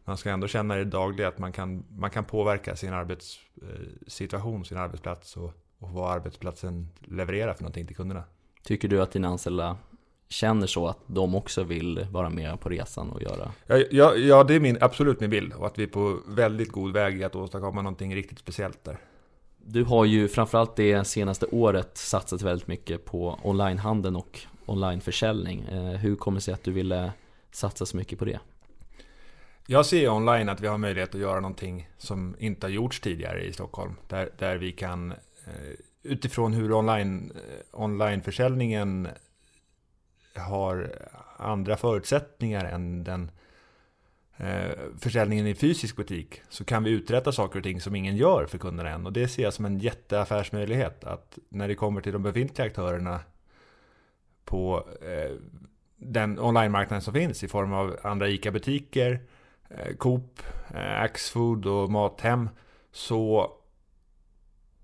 [0.05, 4.61] man ska ändå känna i det dagliga att man kan, man kan påverka sin arbetssituation,
[4.61, 8.23] eh, sin arbetsplats och, och vad arbetsplatsen levererar för någonting till kunderna.
[8.63, 9.77] Tycker du att dina anställda
[10.29, 13.51] känner så att de också vill vara med på resan och göra?
[13.67, 16.71] Ja, ja, ja det är min, absolut min bild och att vi är på väldigt
[16.71, 18.97] god väg att åstadkomma någonting riktigt speciellt där.
[19.57, 25.61] Du har ju framförallt det senaste året satsat väldigt mycket på onlinehandeln och onlineförsäljning.
[25.61, 27.11] Eh, hur kommer det sig att du ville
[27.51, 28.39] satsa så mycket på det?
[29.65, 33.45] Jag ser online att vi har möjlighet att göra någonting som inte har gjorts tidigare
[33.45, 33.93] i Stockholm.
[34.07, 39.07] Där, där vi kan eh, utifrån hur online, eh, onlineförsäljningen
[40.39, 40.95] har
[41.37, 43.31] andra förutsättningar än den
[44.37, 48.45] eh, försäljningen i fysisk butik så kan vi uträtta saker och ting som ingen gör
[48.45, 49.05] för kunderna än.
[49.05, 51.03] Och det ser jag som en jätteaffärsmöjlighet.
[51.03, 53.19] Att när det kommer till de befintliga aktörerna
[54.45, 55.35] på eh,
[55.97, 59.19] den online-marknaden som finns i form av andra ICA-butiker,
[59.69, 60.41] eh, Coop,
[60.73, 62.49] eh, Axfood och Mathem
[62.91, 63.51] så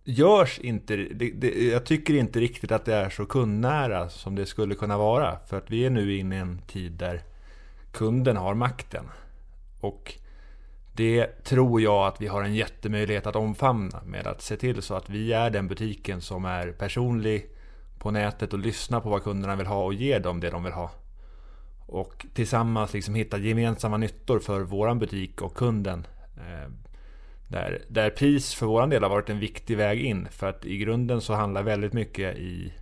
[0.05, 4.45] görs inte, det, det, jag tycker inte riktigt att det är så kundnära som det
[4.45, 5.37] skulle kunna vara.
[5.47, 7.21] För att vi är nu inne i en tid där
[7.91, 9.09] kunden har makten.
[9.79, 10.13] Och
[10.93, 14.93] det tror jag att vi har en jättemöjlighet att omfamna med att se till så
[14.95, 17.49] att vi är den butiken som är personlig
[17.99, 20.73] på nätet och lyssnar på vad kunderna vill ha och ger dem det de vill
[20.73, 20.91] ha.
[21.87, 26.07] Och tillsammans liksom hitta gemensamma nyttor för våran butik och kunden.
[26.37, 26.71] Eh,
[27.55, 30.27] där, där pris för våran del har varit en viktig väg in.
[30.31, 32.73] För att i grunden så handlar väldigt mycket i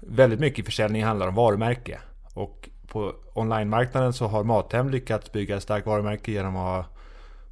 [0.00, 2.00] Väldigt mycket i försäljning handlar om varumärke.
[2.34, 6.86] Och på online-marknaden så har Mathem lyckats bygga ett starkt varumärke genom att ha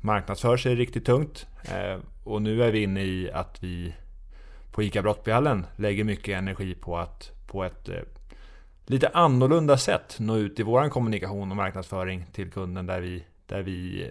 [0.00, 1.46] marknadsför sig riktigt tungt.
[1.64, 3.94] Eh, och nu är vi inne i att vi
[4.72, 7.94] på ICA Brottbyhallen lägger mycket energi på att på ett eh,
[8.86, 13.62] lite annorlunda sätt nå ut i vår kommunikation och marknadsföring till kunden där vi, där
[13.62, 14.08] vi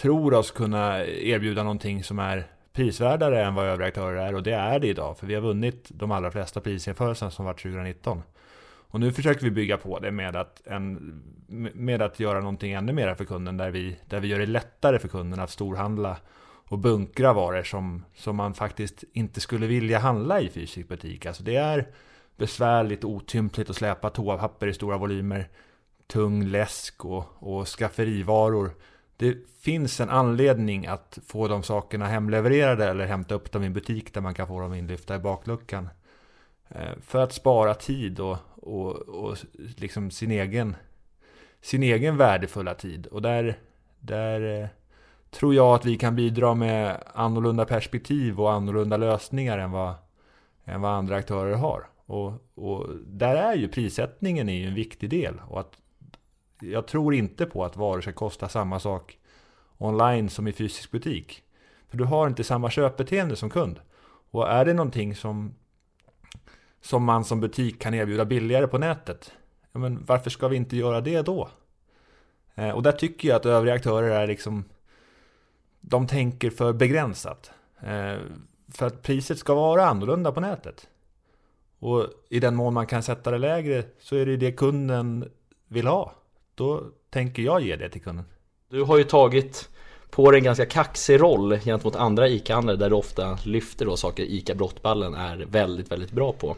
[0.00, 4.52] tror oss kunna erbjuda någonting som är prisvärdare än vad övriga aktörer är och det
[4.52, 8.22] är det idag för vi har vunnit de allra flesta prisjämförelserna som var 2019.
[8.90, 11.22] Och nu försöker vi bygga på det med att, en,
[11.74, 14.98] med att göra någonting ännu mer för kunden där vi, där vi gör det lättare
[14.98, 16.16] för kunden att storhandla
[16.70, 21.26] och bunkra varor som, som man faktiskt inte skulle vilja handla i fysisk butik.
[21.26, 21.88] Alltså det är
[22.36, 25.48] besvärligt och otympligt att släpa toapapper i stora volymer,
[26.06, 28.70] tung läsk och, och skafferivaror.
[29.20, 33.72] Det finns en anledning att få de sakerna hemlevererade eller hämta upp dem i en
[33.72, 35.88] butik där man kan få dem inlyfta i bakluckan.
[36.68, 39.36] Eh, för att spara tid och, och, och
[39.76, 40.76] liksom sin egen,
[41.60, 43.06] sin egen värdefulla tid.
[43.06, 43.58] Och där,
[43.98, 44.68] där eh,
[45.30, 49.94] tror jag att vi kan bidra med annorlunda perspektiv och annorlunda lösningar än vad,
[50.64, 51.88] än vad andra aktörer har.
[52.06, 55.40] Och, och där är ju prissättningen är ju en viktig del.
[55.48, 55.76] Och att
[56.60, 59.18] jag tror inte på att varor ska kosta samma sak
[59.78, 61.42] online som i fysisk butik.
[61.88, 63.80] För du har inte samma köpbeteende som kund.
[64.30, 65.54] Och är det någonting som,
[66.80, 69.32] som man som butik kan erbjuda billigare på nätet,
[69.72, 71.48] ja men varför ska vi inte göra det då?
[72.54, 74.64] Eh, och där tycker jag att övriga aktörer är liksom
[75.80, 77.50] de tänker för begränsat.
[77.80, 78.18] Eh,
[78.68, 80.88] för att priset ska vara annorlunda på nätet.
[81.78, 85.30] Och i den mån man kan sätta det lägre så är det det kunden
[85.68, 86.14] vill ha.
[86.54, 88.24] Då tänker jag ge det till kunden.
[88.70, 89.68] Du har ju tagit
[90.10, 94.22] på dig en ganska kaxig roll gentemot andra ICA-handlare där du ofta lyfter då saker
[94.22, 96.56] ICA Brottballen är väldigt, väldigt bra på.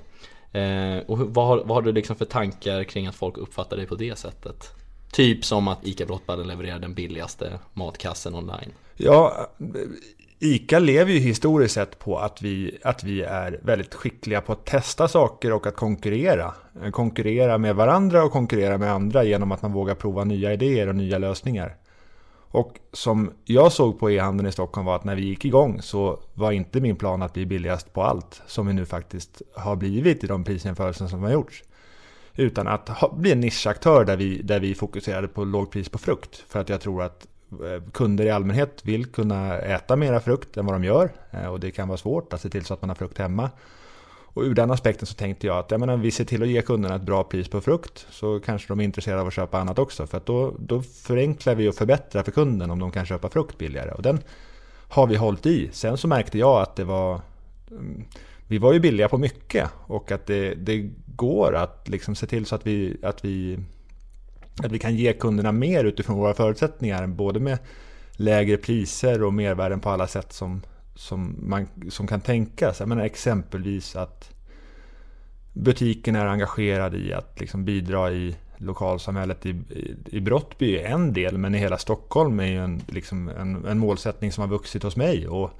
[0.58, 3.86] Eh, och vad har, vad har du liksom för tankar kring att folk uppfattar dig
[3.86, 4.70] på det sättet?
[5.12, 8.72] Typ som att ICA Brottballen levererar den billigaste matkassen online.
[8.96, 9.50] Ja,
[10.44, 14.64] ICA lever ju historiskt sett på att vi, att vi är väldigt skickliga på att
[14.64, 16.54] testa saker och att konkurrera.
[16.92, 20.94] Konkurrera med varandra och konkurrera med andra genom att man vågar prova nya idéer och
[20.94, 21.76] nya lösningar.
[22.52, 26.20] Och som jag såg på e-handeln i Stockholm var att när vi gick igång så
[26.34, 30.24] var inte min plan att bli billigast på allt som vi nu faktiskt har blivit
[30.24, 31.64] i de prisjämförelser som har gjorts.
[32.34, 36.44] Utan att ha, bli en nischaktör där vi, där vi fokuserade på lågpris på frukt.
[36.48, 40.66] För att jag tror att Eh, kunder i allmänhet vill kunna äta mera frukt än
[40.66, 41.10] vad de gör.
[41.30, 43.50] Eh, och det kan vara svårt att se till så att man har frukt hemma.
[44.34, 46.62] Och ur den aspekten så tänkte jag att jag menar, vi ser till att ge
[46.62, 49.78] kunderna ett bra pris på frukt så kanske de är intresserade av att köpa annat
[49.78, 50.06] också.
[50.06, 53.58] För att då, då förenklar vi och förbättrar för kunden om de kan köpa frukt
[53.58, 53.90] billigare.
[53.90, 54.20] Och den
[54.88, 55.68] har vi hållit i.
[55.72, 57.20] Sen så märkte jag att det var
[57.70, 58.04] mm,
[58.52, 62.46] vi var ju billiga på mycket och att det, det går att liksom se till
[62.46, 63.58] så att vi, att, vi,
[64.58, 67.06] att vi kan ge kunderna mer utifrån våra förutsättningar.
[67.06, 67.58] Både med
[68.12, 70.62] lägre priser och mervärden på alla sätt som,
[70.94, 72.80] som man som kan tänkas.
[72.80, 74.30] Jag menar exempelvis att
[75.52, 81.12] butiken är engagerad i att liksom bidra i lokalsamhället i, i, i Brottby är en
[81.12, 84.82] del, men i hela Stockholm är ju en, liksom en, en målsättning som har vuxit
[84.82, 85.28] hos mig.
[85.28, 85.50] Och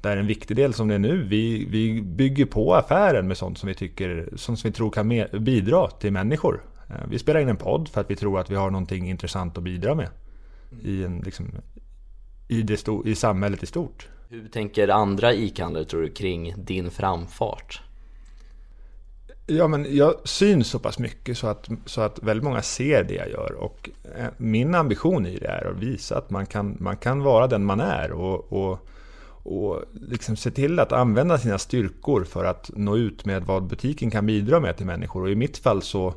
[0.00, 3.58] där en viktig del som det är nu, vi, vi bygger på affären med sånt
[3.58, 6.60] som vi, tycker, som vi tror kan med, bidra till människor.
[6.90, 9.58] Eh, vi spelar in en podd för att vi tror att vi har någonting intressant
[9.58, 10.08] att bidra med
[10.82, 11.50] i, en, liksom,
[12.48, 14.08] i, det sto, i samhället i stort.
[14.28, 17.82] Hur tänker andra ICA-handlare tror du kring din framfart?
[19.46, 23.14] Ja, men jag syns så pass mycket så att, så att väldigt många ser det
[23.14, 23.52] jag gör.
[23.52, 27.46] Och eh, min ambition i det är att visa att man kan, man kan vara
[27.46, 28.12] den man är.
[28.12, 28.78] Och, och,
[29.42, 34.10] och liksom se till att använda sina styrkor för att nå ut med vad butiken
[34.10, 35.22] kan bidra med till människor.
[35.22, 36.14] Och i mitt fall så,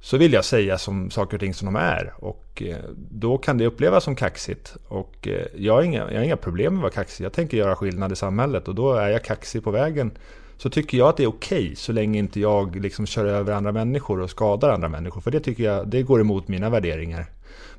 [0.00, 2.14] så vill jag säga som saker och ting som de är.
[2.16, 2.76] Och eh,
[3.10, 4.76] då kan det upplevas som kaxigt.
[4.88, 7.24] Och eh, jag har inga, jag har inga problem med att vara kaxig.
[7.24, 10.10] Jag tänker göra skillnad i samhället och då är jag kaxig på vägen
[10.56, 13.52] så tycker jag att det är okej okay, så länge inte jag liksom kör över
[13.52, 15.20] andra människor och skadar andra människor.
[15.20, 17.26] För det tycker jag, det går emot mina värderingar.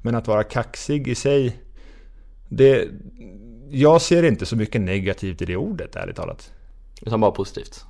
[0.02, 1.62] Men att vara kaxig i sig,
[2.50, 2.88] det,
[3.70, 6.52] jag ser inte så mycket negativt i det ordet, ärligt talat.
[7.02, 7.86] Utan bara positivt?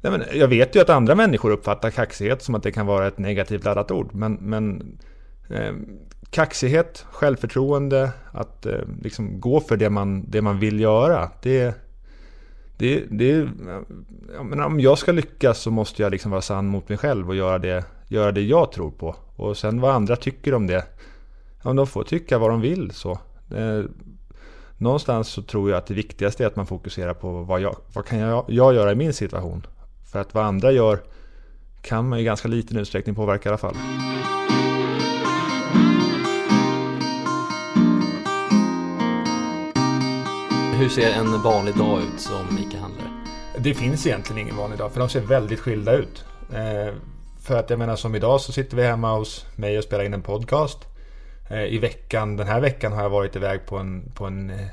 [0.00, 3.06] Nej, men jag vet ju att andra människor uppfattar kaxighet som att det kan vara
[3.06, 4.14] ett negativt laddat ord.
[4.14, 4.98] Men, men
[5.50, 5.72] eh,
[6.30, 11.30] kaxighet, självförtroende, att eh, liksom gå för det man, det man vill göra.
[11.42, 11.74] Det,
[12.78, 13.48] det, det,
[14.32, 17.36] jag om jag ska lyckas så måste jag liksom vara sann mot mig själv och
[17.36, 19.16] göra det, göra det jag tror på.
[19.36, 20.84] Och sen vad andra tycker om det,
[21.64, 22.90] ja, de får tycka vad de vill.
[22.90, 23.10] Så.
[23.54, 23.84] Eh,
[24.78, 28.04] någonstans så tror jag att det viktigaste är att man fokuserar på vad, jag, vad
[28.04, 29.66] kan jag, jag göra i min situation.
[30.16, 31.00] För att vad andra gör
[31.80, 33.74] kan man i ganska liten utsträckning påverka i alla fall.
[40.78, 43.10] Hur ser en vanlig dag ut som ICA-handlare?
[43.58, 46.24] Det finns egentligen ingen vanlig dag, för de ser väldigt skilda ut.
[46.52, 46.94] Eh,
[47.42, 50.14] för att jag menar som idag så sitter vi hemma hos mig och spelar in
[50.14, 50.78] en podcast.
[51.50, 54.66] Eh, I veckan, den här veckan har jag varit iväg på en, på en eh,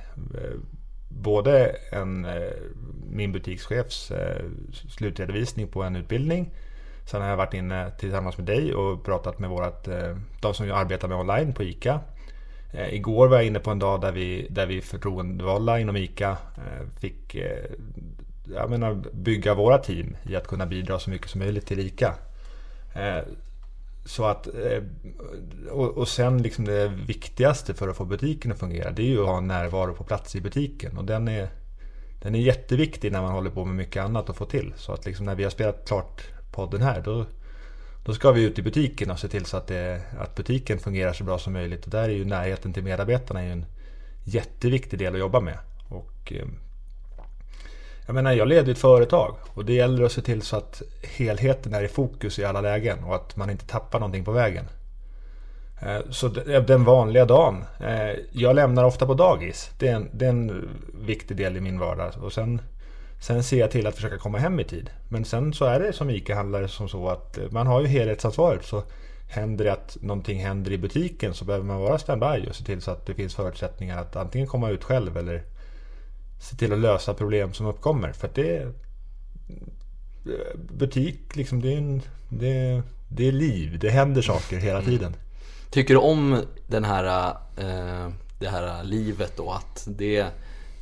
[1.24, 2.52] både en, eh,
[3.10, 4.46] min butikschefs eh,
[4.90, 6.50] slutredovisning på en utbildning.
[7.06, 10.68] Sen har jag varit inne tillsammans med dig och pratat med vårat, eh, de som
[10.68, 12.00] jag arbetar med online på ICA.
[12.90, 16.38] Igår var jag inne på en dag där vi, där vi förtroendevalda inom ICA
[17.00, 17.36] fick
[18.56, 22.14] jag menar, bygga våra team i att kunna bidra så mycket som möjligt till ICA.
[24.06, 24.84] Så att, eh,
[25.72, 29.28] och sen liksom det viktigaste för att få butiken att fungera det är ju att
[29.28, 30.98] ha närvaro på plats i butiken.
[30.98, 31.50] Och den är,
[32.22, 34.74] den är jätteviktig när man håller på med mycket annat att få till.
[34.78, 37.26] Så att liksom när vi har spelat klart podden här då
[38.06, 41.14] då ska vi ut i butiken och se till så att, det, att butiken fungerar
[41.14, 41.86] så bra som möjligt.
[41.86, 43.66] Och där är ju närheten till medarbetarna en
[44.24, 45.58] jätteviktig del att jobba med.
[45.90, 46.46] Och, eh,
[48.06, 51.74] jag menar, jag leder ett företag och det gäller att se till så att helheten
[51.74, 54.66] är i fokus i alla lägen och att man inte tappar någonting på vägen.
[55.82, 57.64] Eh, så eh, den vanliga dagen.
[57.80, 59.72] Eh, jag lämnar ofta på dagis.
[59.80, 60.70] Det är en, det är en
[61.06, 62.12] viktig del i min vardag.
[62.22, 62.62] Och sen
[63.24, 64.90] Sen ser jag till att försöka komma hem i tid.
[65.10, 68.66] Men sen så är det som ICA-handlare som så att man har ju helhetsansvaret.
[68.66, 68.84] Så
[69.30, 72.82] händer det att någonting händer i butiken så behöver man vara standby och se till
[72.82, 75.44] så att det finns förutsättningar att antingen komma ut själv eller
[76.44, 78.12] se till att lösa problem som uppkommer.
[78.12, 78.74] För att det är
[80.56, 83.80] butik, liksom, det är, en, det, det är liv.
[83.80, 84.92] Det händer saker hela mm.
[84.92, 85.16] tiden.
[85.70, 89.52] Tycker du om den här, eh, det här livet då?
[89.52, 90.26] Att det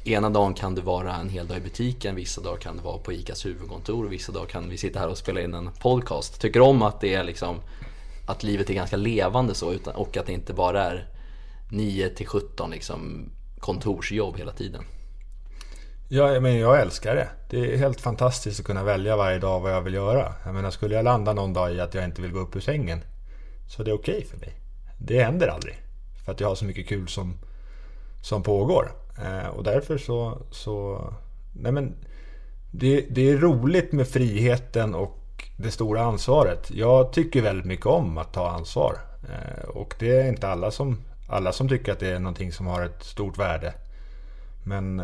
[0.03, 2.97] ena dagen kan det vara en hel dag i butiken, vissa dagar kan det vara
[2.97, 6.41] på ICAs huvudkontor, vissa dagar kan vi sitta här och spela in en podcast.
[6.41, 7.55] Tycker om att det är liksom
[8.25, 11.07] att livet är ganska levande så utan, och att det inte bara är
[11.71, 14.83] 9 till 17 liksom kontorsjobb hela tiden.
[16.13, 17.27] Ja, men jag älskar det.
[17.49, 20.33] Det är helt fantastiskt att kunna välja varje dag vad jag vill göra.
[20.45, 22.59] Jag menar, skulle jag landa någon dag i att jag inte vill gå upp ur
[22.59, 23.03] sängen
[23.67, 24.53] så det är okej okay för mig.
[24.97, 25.75] Det händer aldrig.
[26.25, 27.37] För att jag har så mycket kul som,
[28.21, 28.91] som pågår.
[29.17, 30.37] Eh, och därför så...
[30.51, 31.01] så
[31.53, 31.95] nej men,
[32.71, 36.71] det, det är roligt med friheten och det stora ansvaret.
[36.71, 38.97] Jag tycker väldigt mycket om att ta ansvar.
[39.29, 40.97] Eh, och det är inte alla som,
[41.29, 43.73] alla som tycker att det är någonting som har ett stort värde.
[44.63, 45.01] Men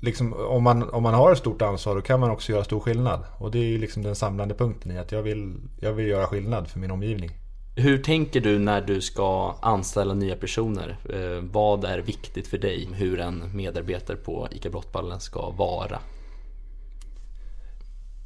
[0.00, 2.80] liksom, om, man, om man har ett stort ansvar då kan man också göra stor
[2.80, 3.20] skillnad.
[3.38, 6.26] Och det är ju liksom den samlande punkten i att jag vill, jag vill göra
[6.26, 7.30] skillnad för min omgivning.
[7.76, 10.96] Hur tänker du när du ska anställa nya personer?
[11.12, 12.88] Eh, vad är viktigt för dig?
[12.94, 15.98] Hur en medarbetare på ICA Brottballen ska vara?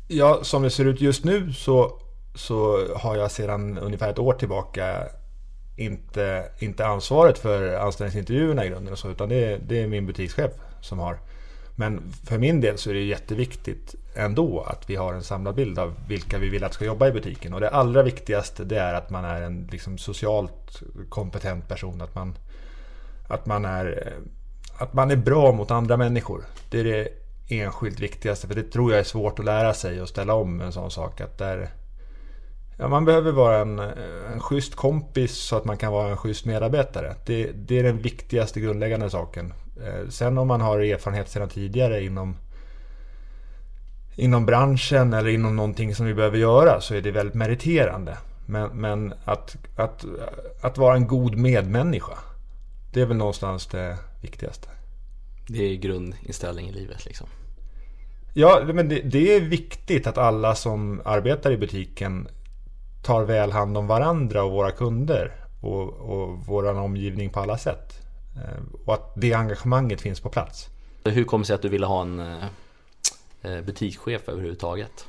[0.09, 2.01] Ja, som det ser ut just nu så,
[2.35, 5.09] så har jag sedan ungefär ett år tillbaka
[5.77, 10.53] inte, inte ansvaret för anställningsintervjuerna i grunden och så, utan det det är min butikschef
[10.81, 11.19] som har.
[11.77, 15.79] Men för min del så är det jätteviktigt ändå att vi har en samlad bild
[15.79, 17.55] av vilka vi vill att ska jobba i butiken.
[17.55, 22.01] Och det allra viktigaste det är att man är en liksom socialt kompetent person.
[22.01, 22.35] Att man,
[23.29, 24.15] att man, är,
[24.79, 26.45] att man är bra mot andra människor.
[26.71, 27.09] Det är det
[27.49, 28.47] enskilt viktigaste.
[28.47, 31.21] För det tror jag är svårt att lära sig och ställa om en sån sak.
[31.21, 31.71] Att där,
[32.79, 33.79] ja, man behöver vara en,
[34.33, 37.15] en schysst kompis så att man kan vara en schysst medarbetare.
[37.27, 39.53] Det, det är den viktigaste grundläggande saken.
[39.83, 42.37] Eh, sen om man har erfarenhet sedan tidigare inom
[44.17, 48.19] inom branschen eller inom någonting som vi behöver göra så är det väldigt meriterande.
[48.47, 50.05] Men, men att, att,
[50.61, 52.19] att vara en god medmänniska,
[52.93, 54.69] det är väl någonstans det viktigaste.
[55.49, 57.27] Det är grundinställning i livet liksom.
[58.35, 62.29] Ja, men det, det, är viktigt att alla som arbetar i butiken
[63.05, 68.04] tar väl hand om varandra och våra kunder och, och vår omgivning på alla sätt.
[68.37, 70.69] Eh, och att det engagemanget finns på plats.
[71.05, 72.45] Hur kommer det sig att du ville ha en eh,
[73.43, 75.07] eh, butikschef överhuvudtaget?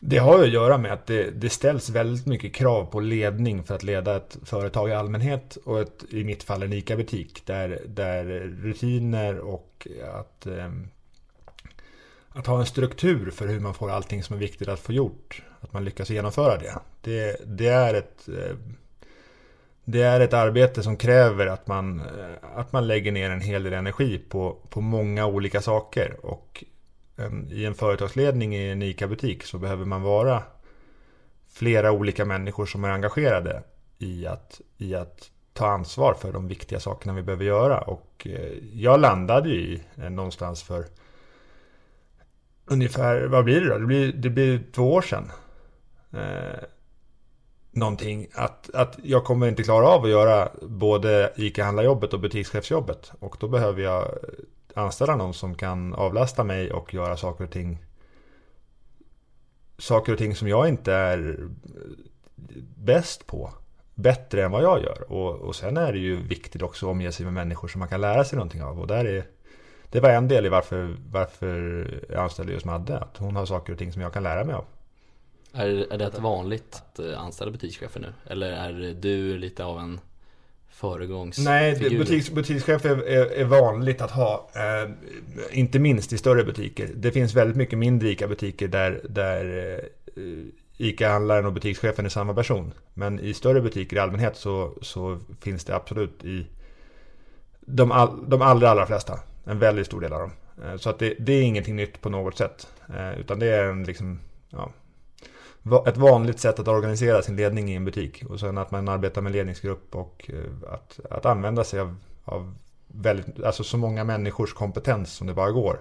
[0.00, 3.74] Det har att göra med att det, det, ställs väldigt mycket krav på ledning för
[3.74, 8.24] att leda ett företag i allmänhet och ett, i mitt fall en ICA-butik där, där
[8.62, 10.46] rutiner och att,
[12.28, 15.42] att ha en struktur för hur man får allting som är viktigt att få gjort.
[15.60, 16.78] Att man lyckas genomföra det.
[17.00, 18.28] Det, det är ett
[19.90, 23.62] det är ett arbete som kräver att man, eh, att man lägger ner en hel
[23.62, 26.26] del energi på, på många olika saker.
[26.26, 26.64] Och
[27.16, 30.42] en, i en företagsledning i en ICA-butik så behöver man vara
[31.48, 33.62] flera olika människor som är engagerade
[33.98, 37.80] i att, i att ta ansvar för de viktiga sakerna vi behöver göra.
[37.80, 40.84] Och eh, jag landade ju i eh, någonstans för
[42.64, 43.78] ungefär, vad blir det då?
[43.78, 45.30] Det blir, det blir två år sedan.
[47.78, 53.12] Någonting att, att jag kommer inte klara av att göra både ICA-handlarjobbet och butikschefsjobbet.
[53.18, 54.08] Och då behöver jag
[54.74, 57.78] anställa någon som kan avlasta mig och göra saker och ting
[59.78, 61.48] saker och ting som jag inte är
[62.76, 63.52] bäst på.
[63.94, 65.12] Bättre än vad jag gör.
[65.12, 67.88] Och, och sen är det ju viktigt också att omge sig med människor som man
[67.88, 68.80] kan lära sig någonting av.
[68.80, 69.24] Och där är,
[69.90, 72.98] det var en del i varför, varför jag anställde just Madde.
[72.98, 74.64] Att hon har saker och ting som jag kan lära mig av.
[75.52, 78.12] Är, är det vanligt att eh, anställa butikschefer nu?
[78.26, 80.00] Eller är du lite av en
[80.68, 81.50] föregångsfigur?
[81.50, 84.50] Nej, butiks, butikschef är, är, är, vanligt att ha.
[84.54, 84.90] Eh,
[85.50, 86.90] inte minst i större butiker.
[86.94, 89.78] Det finns väldigt mycket mindre ICA-butiker där, där
[90.16, 90.22] eh,
[90.76, 92.72] ICA-handlaren och butikschefen är samma person.
[92.94, 96.46] Men i större butiker i allmänhet så, så finns det absolut i
[97.60, 99.20] de, all, de allra, allra flesta.
[99.44, 100.32] En väldigt stor del av dem.
[100.64, 102.68] Eh, så att det, det, är ingenting nytt på något sätt.
[102.96, 104.20] Eh, utan det är en liksom,
[104.50, 104.72] ja,
[105.86, 108.24] ett vanligt sätt att organisera sin ledning i en butik.
[108.28, 112.54] Och sen att man arbetar med ledningsgrupp och eh, att, att använda sig av, av
[112.86, 115.80] väldigt, alltså så många människors kompetens som det bara går.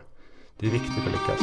[0.60, 1.42] Det är viktigt att lyckas.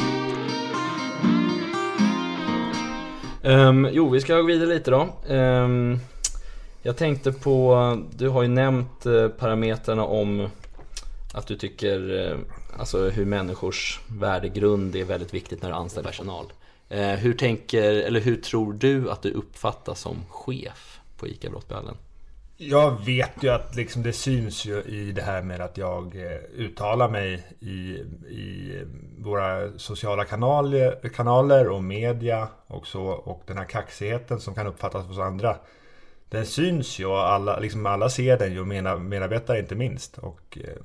[3.43, 5.07] Um, jo, vi ska gå vidare lite då.
[5.29, 5.99] Um,
[6.81, 10.49] jag tänkte på, du har ju nämnt eh, parametrarna om
[11.33, 12.37] att du tycker eh,
[12.79, 16.45] alltså hur människors värdegrund är väldigt viktigt när du anställer personal.
[16.95, 21.97] Eh, hur tänker, eller hur tror du att du uppfattas som chef på ICA Brottbyhallen?
[22.57, 26.37] Jag vet ju att liksom det syns ju i det här med att jag eh,
[26.57, 27.73] uttalar mig i,
[28.29, 28.81] i
[29.17, 33.03] våra sociala kanaler, kanaler och media och så.
[33.03, 35.57] Och den här kaxigheten som kan uppfattas hos andra.
[36.29, 38.67] Den syns ju och alla, liksom alla ser den ju, och
[39.01, 40.17] medarbetare inte minst.
[40.17, 40.83] Och eh,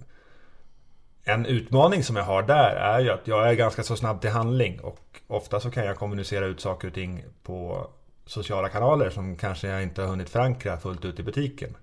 [1.25, 4.31] en utmaning som jag har där är ju att jag är ganska så snabb till
[4.31, 7.87] handling och ofta så kan jag kommunicera ut saker och ting på
[8.27, 11.77] sociala kanaler som kanske jag inte har hunnit förankra fullt ut i butiken.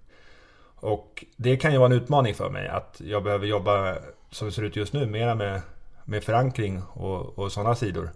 [0.80, 3.96] Och det kan ju vara en utmaning för mig att jag behöver jobba
[4.32, 5.62] som det ser ut just nu mera med,
[6.06, 8.10] med förankring och, och sådana sidor.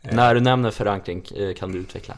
[0.00, 2.14] När du nämner förankring eh, kan du utveckla?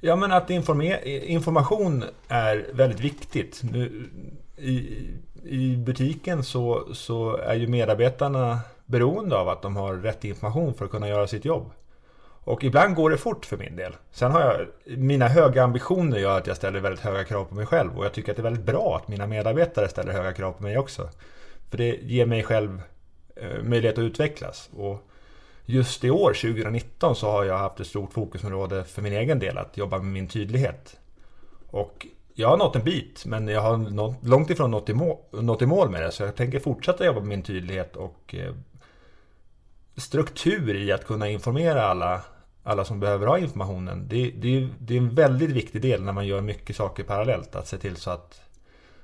[0.00, 3.60] Ja men att information är väldigt viktigt.
[3.62, 4.10] Nu,
[4.56, 5.06] i,
[5.44, 10.84] i butiken så, så är ju medarbetarna beroende av att de har rätt information för
[10.84, 11.70] att kunna göra sitt jobb.
[12.48, 13.96] Och ibland går det fort för min del.
[14.10, 14.66] Sen har jag,
[14.98, 17.98] mina höga ambitioner gör att jag ställer väldigt höga krav på mig själv.
[17.98, 20.62] Och jag tycker att det är väldigt bra att mina medarbetare ställer höga krav på
[20.62, 21.08] mig också.
[21.70, 22.82] För det ger mig själv
[23.36, 24.70] eh, möjlighet att utvecklas.
[24.76, 25.08] Och
[25.64, 29.58] just i år, 2019, så har jag haft ett stort fokusområde för min egen del.
[29.58, 30.96] Att jobba med min tydlighet.
[31.70, 32.06] Och
[32.38, 35.62] jag har nått en bit, men jag har nått, långt ifrån nått i, mål, nått
[35.62, 36.12] i mål med det.
[36.12, 38.54] Så jag tänker fortsätta jobba med min tydlighet och eh,
[39.96, 42.20] struktur i att kunna informera alla,
[42.62, 44.08] alla som behöver ha informationen.
[44.08, 47.56] Det, det, det är en väldigt viktig del när man gör mycket saker parallellt.
[47.56, 48.40] Att se till så att,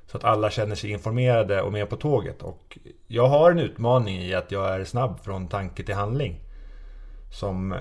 [0.07, 2.43] så att alla känner sig informerade och med på tåget.
[2.43, 6.41] Och jag har en utmaning i att jag är snabb från tanke till handling.
[7.33, 7.75] Som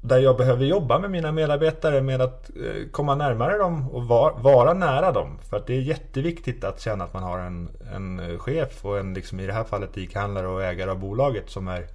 [0.00, 4.04] där jag behöver jobba med mina medarbetare med att eh, komma närmare dem och
[4.42, 5.38] vara nära dem.
[5.48, 8.98] För att det är jätteviktigt att känna att man har en, en eh, chef och
[8.98, 11.86] en, liksom i det här fallet ICA-handlare och ägare av bolaget som är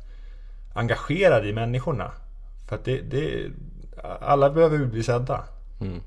[0.73, 2.11] engagerad i människorna.
[2.69, 3.51] För att det, det
[4.21, 5.43] alla behöver bli sedda.
[5.81, 6.01] Mm.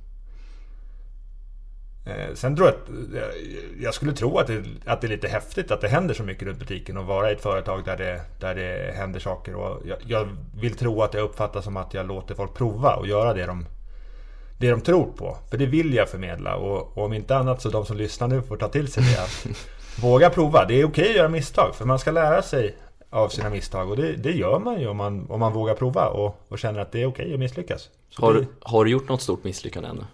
[2.05, 3.35] Eh, sen tror jag att
[3.81, 6.49] jag skulle tro att det, att det är lite häftigt att det händer så mycket
[6.49, 9.55] runt butiken och vara i ett företag där det, där det händer saker.
[9.55, 10.29] Och jag, jag
[10.61, 13.67] vill tro att jag uppfattar som att jag låter folk prova och göra det de,
[14.59, 15.37] det de tror på.
[15.51, 18.43] För det vill jag förmedla och, och om inte annat så de som lyssnar nu
[18.43, 19.23] får ta till sig det.
[19.23, 19.47] Att
[20.03, 20.65] våga prova.
[20.65, 22.77] Det är okej att göra misstag för man ska lära sig
[23.11, 26.09] av sina misstag och det, det gör man ju om man, om man vågar prova
[26.09, 27.89] och, och känner att det är okej att misslyckas.
[28.17, 30.05] har, det, har du gjort något stort misslyckande ännu?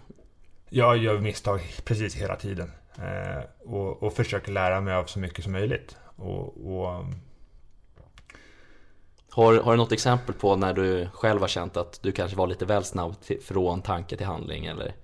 [0.69, 2.71] Jag gör misstag precis hela tiden.
[2.97, 3.43] Eh,
[3.73, 5.95] och, och, försöker lära mig av så mycket som möjligt.
[6.15, 7.05] Och, och...
[9.29, 12.47] Har, har du något exempel på när du själv har känt att du kanske var
[12.47, 14.95] lite väl snabb till, från tanke till handling eller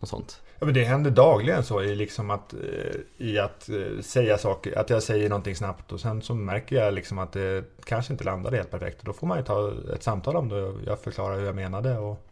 [0.00, 0.42] något sånt?
[0.58, 4.78] Ja, men det händer dagligen så i, liksom att, eh, i att eh, säga saker,
[4.78, 8.24] att jag säger någonting snabbt och sen så märker jag liksom att det kanske inte
[8.24, 9.02] landade helt perfekt.
[9.02, 10.74] Då får man ju ta ett samtal om det.
[10.86, 12.25] Jag förklarar hur jag menade och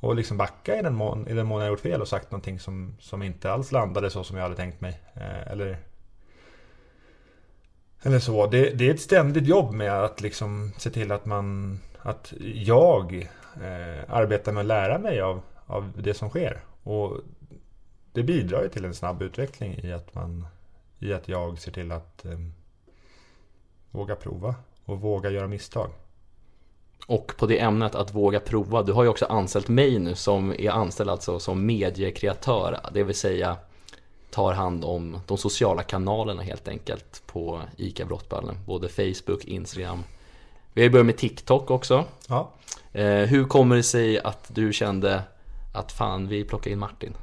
[0.00, 2.60] och liksom backa i den mån, i den mån jag gjort fel och sagt någonting
[2.60, 5.00] som, som inte alls landade så som jag hade tänkt mig.
[5.14, 5.78] Eh, eller,
[8.02, 8.46] eller så.
[8.46, 13.28] Det, det, är ett ständigt jobb med att liksom se till att man att jag
[13.54, 16.60] eh, arbetar med att lära mig av, av det som sker.
[16.82, 17.20] Och
[18.12, 20.46] det bidrar ju till en snabb utveckling i att, man,
[20.98, 22.38] i att jag ser till att eh,
[23.90, 25.90] våga prova och våga göra misstag.
[27.10, 30.52] Och på det ämnet att våga prova, du har ju också anställt mig nu som
[30.52, 33.56] är anställd alltså som mediekreatör, det vill säga
[34.30, 40.04] tar hand om de sociala kanalerna helt enkelt på ICA Brottballen, både Facebook, Instagram.
[40.72, 42.04] Vi har ju börjat med TikTok också.
[42.28, 42.50] Ja.
[42.92, 45.22] Eh, hur kommer det sig att du kände
[45.74, 47.14] att fan, vi plockar in Martin?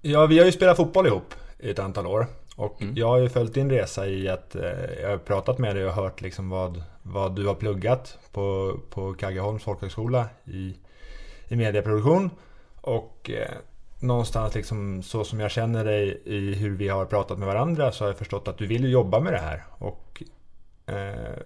[0.00, 2.26] Ja, vi har ju spelat fotboll ihop i ett antal år.
[2.56, 2.96] Och mm.
[2.96, 4.62] jag har ju följt din resa i att eh,
[5.02, 6.82] jag har pratat med dig och hört liksom vad,
[7.12, 10.76] vad du har pluggat på, på Kaggeholms folkhögskola i,
[11.48, 12.30] i medieproduktion.
[12.80, 13.54] Och eh,
[14.00, 18.04] någonstans liksom så som jag känner dig i hur vi har pratat med varandra så
[18.04, 19.64] har jag förstått att du vill jobba med det här.
[19.78, 20.22] Och
[20.86, 21.42] eh,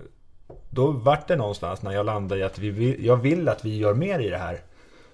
[0.71, 3.79] då vart det någonstans när jag landade i att vi vill, jag vill att vi
[3.79, 4.61] gör mer i det här.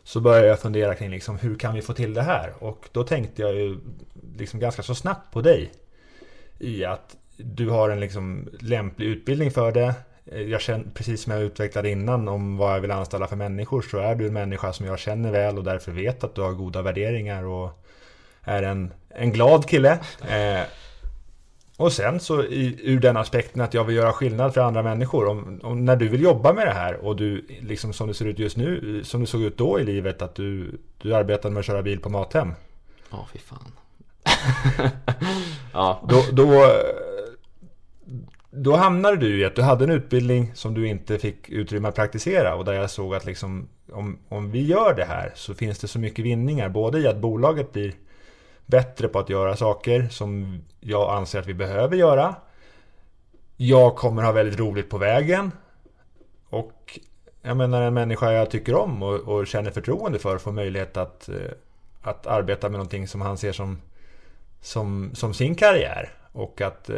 [0.03, 2.53] Så började jag fundera kring liksom, hur kan vi få till det här?
[2.59, 3.79] Och då tänkte jag ju
[4.37, 5.73] liksom ganska så snabbt på dig
[6.59, 9.95] i att du har en liksom lämplig utbildning för det.
[10.33, 13.99] Jag känner, precis som jag utvecklade innan om vad jag vill anställa för människor så
[13.99, 16.83] är du en människa som jag känner väl och därför vet att du har goda
[16.83, 17.85] värderingar och
[18.43, 19.99] är en, en glad kille.
[20.29, 20.63] Eh,
[21.77, 25.27] och sen så i, ur den aspekten att jag vill göra skillnad för andra människor.
[25.27, 28.25] Om, om, när du vill jobba med det här och du, liksom som det ser
[28.25, 31.61] ut just nu, som det såg ut då i livet, att du, du arbetade med
[31.61, 32.55] att köra bil på Mathem.
[33.11, 33.73] Ja, oh, fy fan.
[35.73, 36.03] ja.
[36.09, 36.73] Då, då,
[38.63, 41.95] då hamnade du i att du hade en utbildning som du inte fick utrymme att
[41.95, 45.79] praktisera och där jag såg att liksom, om, om vi gör det här så finns
[45.79, 46.69] det så mycket vinningar.
[46.69, 47.93] Både i att bolaget blir
[48.67, 52.35] bättre på att göra saker som jag anser att vi behöver göra.
[53.57, 55.53] Jag kommer ha väldigt roligt på vägen.
[56.49, 56.99] Och
[57.43, 61.29] jag menar en människa jag tycker om och, och känner förtroende för får möjlighet att,
[61.29, 61.35] eh,
[62.03, 63.79] att arbeta med någonting som han ser som
[64.61, 66.13] som, som sin karriär.
[66.33, 66.97] Och att eh,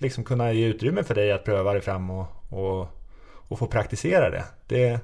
[0.00, 2.88] liksom kunna ge utrymme för dig att pröva dig fram och, och,
[3.48, 4.44] och, få praktisera det.
[4.66, 5.00] det.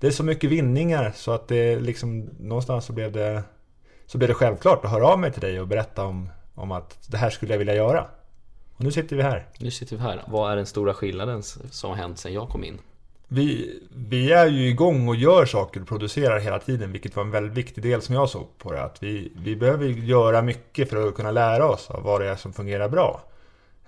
[0.00, 3.42] Det är så mycket vinningar så att det liksom någonstans så blev det
[4.06, 7.08] så blev det självklart att höra av mig till dig och berätta om, om att
[7.10, 8.06] det här skulle jag vilja göra.
[8.76, 9.46] Och nu sitter vi här.
[9.58, 10.22] Nu sitter vi här.
[10.26, 12.78] Vad är den stora skillnaden som har hänt sedan jag kom in?
[13.28, 17.30] Vi, vi är ju igång och gör saker och producerar hela tiden, vilket var en
[17.30, 18.82] väldigt viktig del som jag såg på det.
[18.82, 22.36] Att vi, vi behöver göra mycket för att kunna lära oss av vad det är
[22.36, 23.22] som fungerar bra.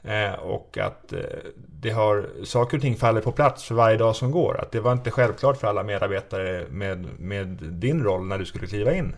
[0.09, 1.21] Eh, och att eh,
[1.55, 4.61] det har, saker och ting faller på plats för varje dag som går.
[4.61, 8.67] Att det var inte självklart för alla medarbetare med, med din roll när du skulle
[8.67, 9.15] kliva in.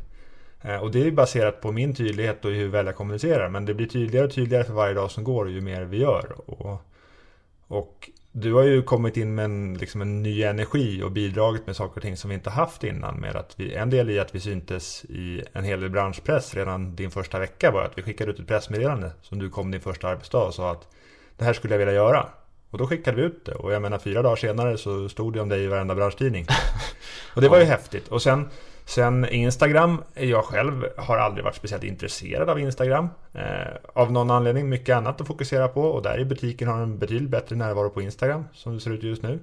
[0.62, 3.48] Eh, och det är baserat på min tydlighet och hur väl jag kommunicerar.
[3.48, 6.34] Men det blir tydligare och tydligare för varje dag som går ju mer vi gör.
[6.46, 6.82] Och,
[7.68, 11.76] och du har ju kommit in med en, liksom en ny energi och bidragit med
[11.76, 13.16] saker och ting som vi inte haft innan.
[13.20, 16.96] Med att vi, en del i att vi syntes i en hel del branschpress redan
[16.96, 20.08] din första vecka var att vi skickade ut ett pressmeddelande som du kom din första
[20.08, 20.88] arbetsdag och sa att
[21.36, 22.28] det här skulle jag vilja göra.
[22.70, 23.54] Och då skickade vi ut det.
[23.54, 26.46] Och jag menar fyra dagar senare så stod det om dig i varenda branschtidning.
[27.34, 28.08] och det var ju häftigt.
[28.08, 28.48] Och sen,
[28.90, 33.08] sen Instagram, jag själv har aldrig varit speciellt intresserad av Instagram.
[33.32, 33.42] Eh,
[33.94, 35.82] av någon anledning, mycket annat att fokusera på.
[35.82, 39.02] Och där i butiken har en betydligt bättre närvaro på Instagram, som det ser ut
[39.02, 39.38] just nu.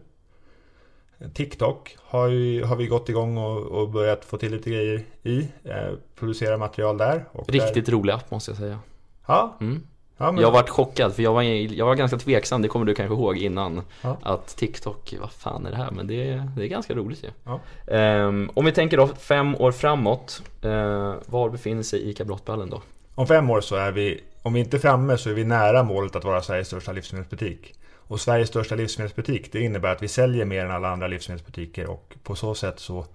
[1.34, 5.48] TikTok har, ju, har vi gått igång och, och börjat få till lite grejer i.
[5.64, 7.26] Eh, producera material där.
[7.48, 8.80] Riktigt där, rolig app måste jag säga.
[9.28, 9.84] Ja, Mm.
[10.18, 12.96] Ja men, Jag varit chockad för jag var, jag var ganska tveksam, det kommer du
[12.96, 13.82] kanske ihåg innan.
[14.02, 14.18] Ja.
[14.22, 15.92] Att TikTok, vad fan är det här?
[15.92, 17.30] Men det, det är ganska roligt ju.
[17.44, 17.60] Ja.
[17.94, 22.82] Ehm, om vi tänker då fem år framåt, eh, var befinner sig ICA Brottballen då?
[23.16, 25.84] Om fem år så är vi, om vi inte är framme så är vi nära
[25.84, 27.74] målet att vara Sveriges största livsmedelsbutik.
[27.96, 32.16] Och Sveriges största livsmedelsbutik, det innebär att vi säljer mer än alla andra livsmedelsbutiker och
[32.24, 33.06] på så sätt så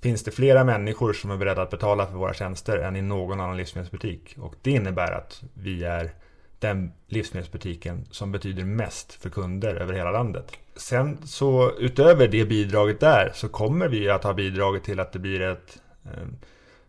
[0.00, 3.40] finns det flera människor som är beredda att betala för våra tjänster än i någon
[3.40, 4.36] annan livsmedelsbutik.
[4.40, 6.10] Och det innebär att vi är
[6.58, 10.52] den livsmedelsbutiken som betyder mest för kunder över hela landet.
[10.76, 15.18] Sen så utöver det bidraget där så kommer vi att ha bidragit till att det
[15.18, 16.26] blir ett eh,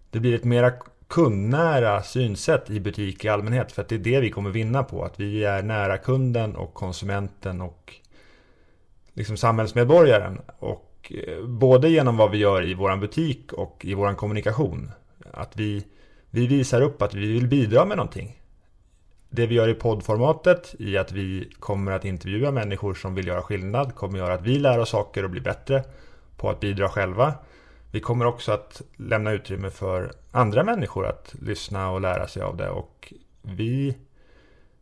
[0.09, 0.71] det blir ett mera
[1.07, 3.71] kundnära synsätt i butik i allmänhet.
[3.71, 5.03] För att det är det vi kommer vinna på.
[5.03, 7.93] Att vi är nära kunden och konsumenten och
[9.13, 10.41] liksom samhällsmedborgaren.
[10.59, 14.91] Och eh, både genom vad vi gör i vår butik och i vår kommunikation.
[15.33, 15.85] Att vi,
[16.29, 18.39] vi visar upp att vi vill bidra med någonting.
[19.29, 23.41] Det vi gör i poddformatet, i att vi kommer att intervjua människor som vill göra
[23.41, 25.83] skillnad, kommer göra att vi lär oss saker och blir bättre
[26.37, 27.33] på att bidra själva.
[27.91, 32.57] Vi kommer också att lämna utrymme för andra människor att lyssna och lära sig av
[32.57, 32.69] det.
[32.69, 33.97] Och vi,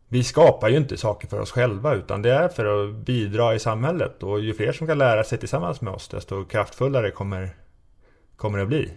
[0.08, 3.58] vi skapar ju inte saker för oss själva utan det är för att bidra i
[3.58, 4.22] samhället.
[4.22, 7.50] Och ju fler som kan lära sig tillsammans med oss desto kraftfullare kommer,
[8.36, 8.90] kommer det att bli.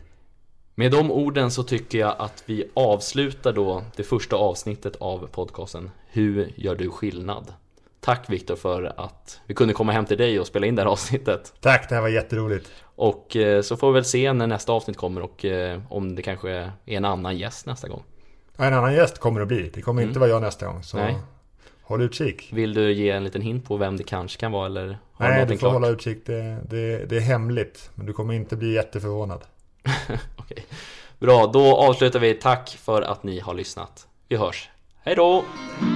[0.80, 5.92] Med de orden så tycker jag att vi avslutar då det första avsnittet av podcasten
[6.08, 7.54] Hur gör du skillnad?
[8.00, 10.90] Tack Viktor för att vi kunde komma hem till dig och spela in det här
[10.90, 11.54] avsnittet.
[11.62, 12.70] Tack, det här var jätteroligt.
[12.84, 16.22] Och eh, så får vi väl se när nästa avsnitt kommer och eh, om det
[16.22, 18.04] kanske är en annan gäst nästa gång.
[18.58, 19.72] En annan gäst kommer det att bli.
[19.74, 20.84] Det kommer inte vara jag nästa gång.
[20.84, 21.16] Så Nej.
[21.82, 22.50] håll utkik.
[22.54, 25.46] Vill du ge en liten hint på vem det kanske kan vara eller har Nej,
[25.46, 25.74] du får klart?
[25.74, 26.26] hålla utkik.
[26.26, 27.90] Det, det, det är hemligt.
[27.96, 29.42] Men du kommer inte bli jätteförvånad.
[30.36, 30.66] Okej.
[31.20, 32.34] Bra, då avslutar vi.
[32.34, 34.08] Tack för att ni har lyssnat.
[34.28, 34.70] Vi hörs.
[35.04, 35.44] Hej då!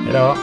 [0.06, 0.36] Hejdå!